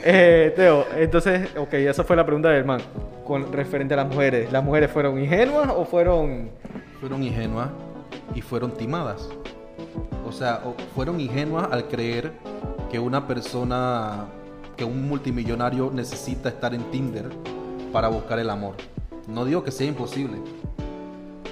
[0.01, 2.79] Eh, Teo, entonces, ok, esa fue la pregunta del man.
[3.27, 6.51] Con referente a las mujeres, ¿las mujeres fueron ingenuas o fueron
[7.01, 7.67] Fueron ingenuas
[8.33, 9.27] y fueron timadas.
[10.27, 10.61] O sea,
[10.95, 12.33] fueron ingenuas al creer
[12.91, 14.27] que una persona,
[14.75, 17.29] que un multimillonario necesita estar en Tinder
[17.91, 18.75] para buscar el amor.
[19.27, 20.37] No digo que sea imposible,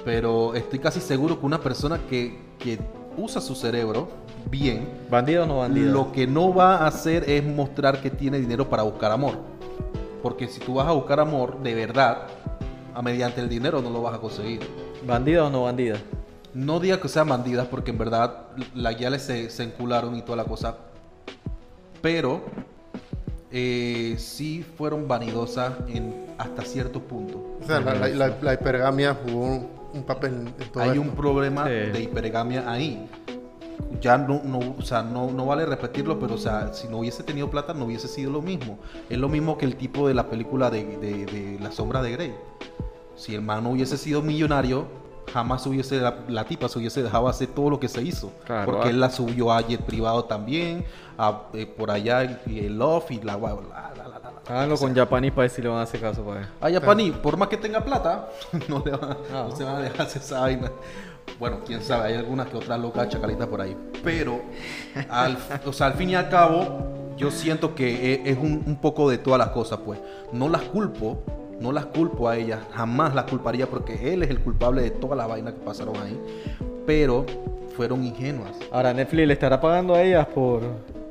[0.04, 2.78] pero estoy casi seguro que una persona que, que
[3.16, 4.08] usa su cerebro
[4.50, 5.92] bien, bandidos o no bandidos?
[5.92, 9.34] lo que no va a hacer es mostrar que tiene dinero para buscar amor.
[10.22, 12.26] Porque si tú vas a buscar amor de verdad,
[12.94, 14.60] a mediante el dinero no lo vas a conseguir.
[15.06, 16.00] ¿Bandidos o no bandidas?
[16.58, 20.36] No diga que sean bandidas porque en verdad las guiales se, se encularon y toda
[20.38, 20.76] la cosa.
[22.02, 22.42] Pero
[23.52, 27.58] eh, sí fueron vanidosas en, hasta cierto punto.
[27.62, 31.00] O sea, la, la- la- la hipergamia jugó un, un papel en todo Hay esto.
[31.02, 31.70] un problema Sí.
[31.70, 33.08] de hipergamia ahí.
[34.00, 37.22] Ya no, no, o sea, no, no vale repetirlo, pero o sea, si no hubiese
[37.22, 38.78] tenido plata no hubiese sido lo mismo.
[39.08, 42.10] Es lo mismo que el tipo de la película de, de- de La Sombra de
[42.10, 42.34] Grey.
[43.16, 44.86] Si el man no hubiese sido millonario,
[45.32, 48.32] jamás hubiese, la, la tipa se hubiese dejado hacer todo lo que se hizo.
[48.44, 48.90] Claro, porque ah.
[48.90, 50.84] él la subió a jet privado también,
[51.16, 53.36] a, eh, por allá y el Love y la...
[53.36, 54.28] la, la, la, la, la.
[54.48, 56.46] Háganlo con Japanese para ver si le van a hacer caso, pues.
[56.60, 58.28] A Yapani, por más que tenga plata,
[58.68, 59.46] no, le van, Ah.
[59.48, 60.70] no se van a dejar hacer esa vaina.
[61.38, 63.76] Bueno, quién sabe, hay algunas que otras locas chacalitas por ahí.
[64.02, 64.40] Pero,
[65.10, 68.80] al, o sea, al fin y al cabo, yo siento que e- es un, un
[68.80, 70.00] poco de todas las cosas, pues.
[70.32, 71.22] No las culpo,
[71.60, 75.16] no las culpo a ellas, jamás las culparía porque él es el culpable de todas
[75.18, 76.20] las vainas que pasaron ahí.
[76.86, 77.26] Pero
[77.76, 78.52] fueron ingenuas.
[78.72, 80.62] Ahora, Netflix le estará pagando a ellas por...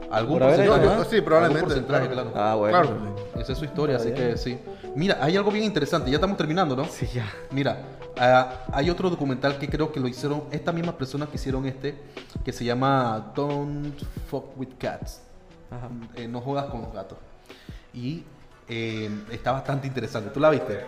[0.09, 1.03] Algún por porcentaje, yo- ¿no?
[1.03, 2.31] sí, probablemente, Algún porcentaje, claro.
[2.31, 2.47] claro.
[2.49, 2.81] Ah, bueno.
[2.81, 2.97] Claro.
[3.41, 4.57] Esa es su historia, así que sí.
[4.95, 6.85] Mira, hay algo bien interesante, ya estamos terminando, ¿no?
[6.85, 7.25] Sí, ya.
[7.51, 7.81] Mira,
[8.17, 11.95] ah, hay otro documental que creo que lo hicieron estas mismas personas que hicieron este,
[12.45, 15.21] que se llama Don't Fuck with Cats.
[15.69, 15.89] Ajá.
[16.15, 17.17] Eh, no jodas con los gatos.
[17.93, 18.23] Y
[18.69, 20.29] eh, está bastante interesante.
[20.31, 20.85] ¿Tú la viste?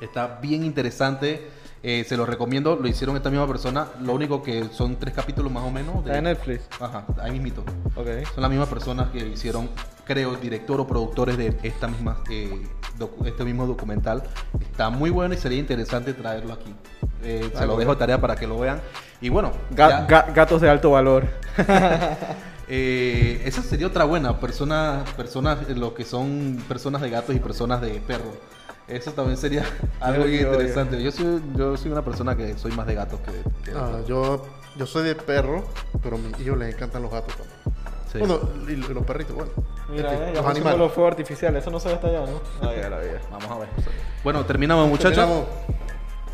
[0.00, 1.50] Está bien interesante.
[1.82, 2.74] eh, se lo recomiendo.
[2.76, 3.86] Lo hicieron esta misma persona.
[4.02, 6.04] Lo único que son tres capítulos más o menos.
[6.04, 6.64] de- Netflix.
[6.80, 7.62] Ajá, ahí mismito.
[7.94, 8.06] Ok.
[8.34, 9.68] Son las mismas personas que hicieron,
[10.04, 12.66] creo, director o productores de esta misma, eh,
[12.98, 14.24] docu- este mismo documental.
[14.60, 16.74] Está muy bueno y sería interesante traerlo aquí.
[17.22, 18.80] Eh, se lo dejo de tarea para que lo vean.
[19.20, 21.28] Y bueno, Ga- ya, ga- gatos de alto valor.
[22.68, 24.38] eh, esa sería otra buena.
[24.40, 28.34] Personas, personas, eh, lo que son personas de gatos y personas de perros.
[28.86, 29.64] Eso también sería
[30.00, 31.02] algo Obvio, interesante.
[31.02, 33.32] Yo soy, yo soy una persona que soy más de gatos que,
[33.64, 34.06] que de Ah, perros.
[34.08, 34.46] yo,
[34.76, 35.64] yo soy de perro,
[36.02, 37.58] pero a mis hijos les encantan los gatos también.
[38.10, 38.18] Sí.
[38.18, 39.50] Bueno, y, los perritos, bueno.
[39.90, 40.78] Mira, fin, eh, los animales.
[40.78, 41.62] los fuegos artificiales.
[41.62, 42.40] Eso no se ve hasta allá, ¿no?
[42.66, 43.08] Ah, ya la vi.
[43.30, 43.68] Vamos a ver.
[44.24, 45.16] Bueno, terminamos, muchachos.
[45.16, 45.46] Terminamos.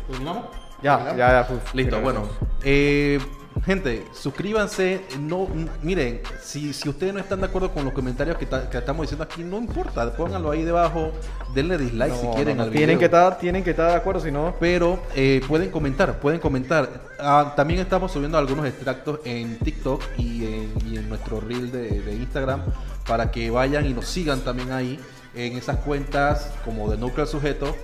[0.07, 0.45] ¿Terminamos?
[0.81, 1.43] Ya, ya, ya.
[1.43, 2.23] fu- Listo, bueno.
[2.63, 3.19] Eh,
[3.63, 5.01] gente, suscríbanse.
[5.19, 5.47] No,
[5.81, 9.03] miren, si, si ustedes no están de acuerdo con los comentarios que, ta- que estamos
[9.03, 11.11] diciendo aquí, no importa, pónganlo ahí debajo,
[11.53, 12.99] denle dislike No, si quieren no, al tienen video.
[12.99, 16.89] que estar tienen que estar de acuerdo si no Pero eh, pueden comentar, pueden comentar.
[17.19, 22.01] Ah, también estamos subiendo algunos extractos en TikTok y en, y en nuestro reel de,
[22.01, 22.61] de Instagram
[23.07, 24.99] para que vayan y nos sigan también ahí
[25.35, 27.75] en esas cuentas como de núcleo al sujeto.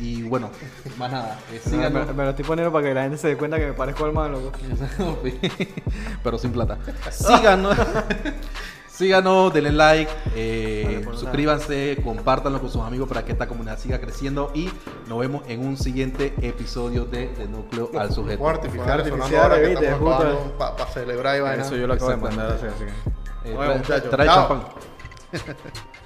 [0.00, 0.50] Y bueno,
[0.96, 2.14] más nada, eh, me, síganos.
[2.14, 4.12] me lo estoy poniendo para que la gente se dé cuenta que me parezco al
[4.12, 4.52] man loco.
[6.22, 6.78] pero sin plata.
[7.10, 7.76] Síganos.
[8.88, 11.18] Síganos, denle like, eh, Vale, por nada.
[11.20, 14.68] suscríbanse, compártanlo con sus amigos para que esta comunidad siga creciendo y
[15.06, 18.42] nos vemos en un siguiente episodio de De Núcleo al Sujeto.
[18.42, 19.94] Sonando artificiales, ahora que viste,
[20.58, 21.62] para celebrar y vaina.
[21.62, 24.48] Eso yo lo acabo de mandar así, así que- Eh, Bueno, trae- muchachos, trae chao.
[24.48, 24.62] champán.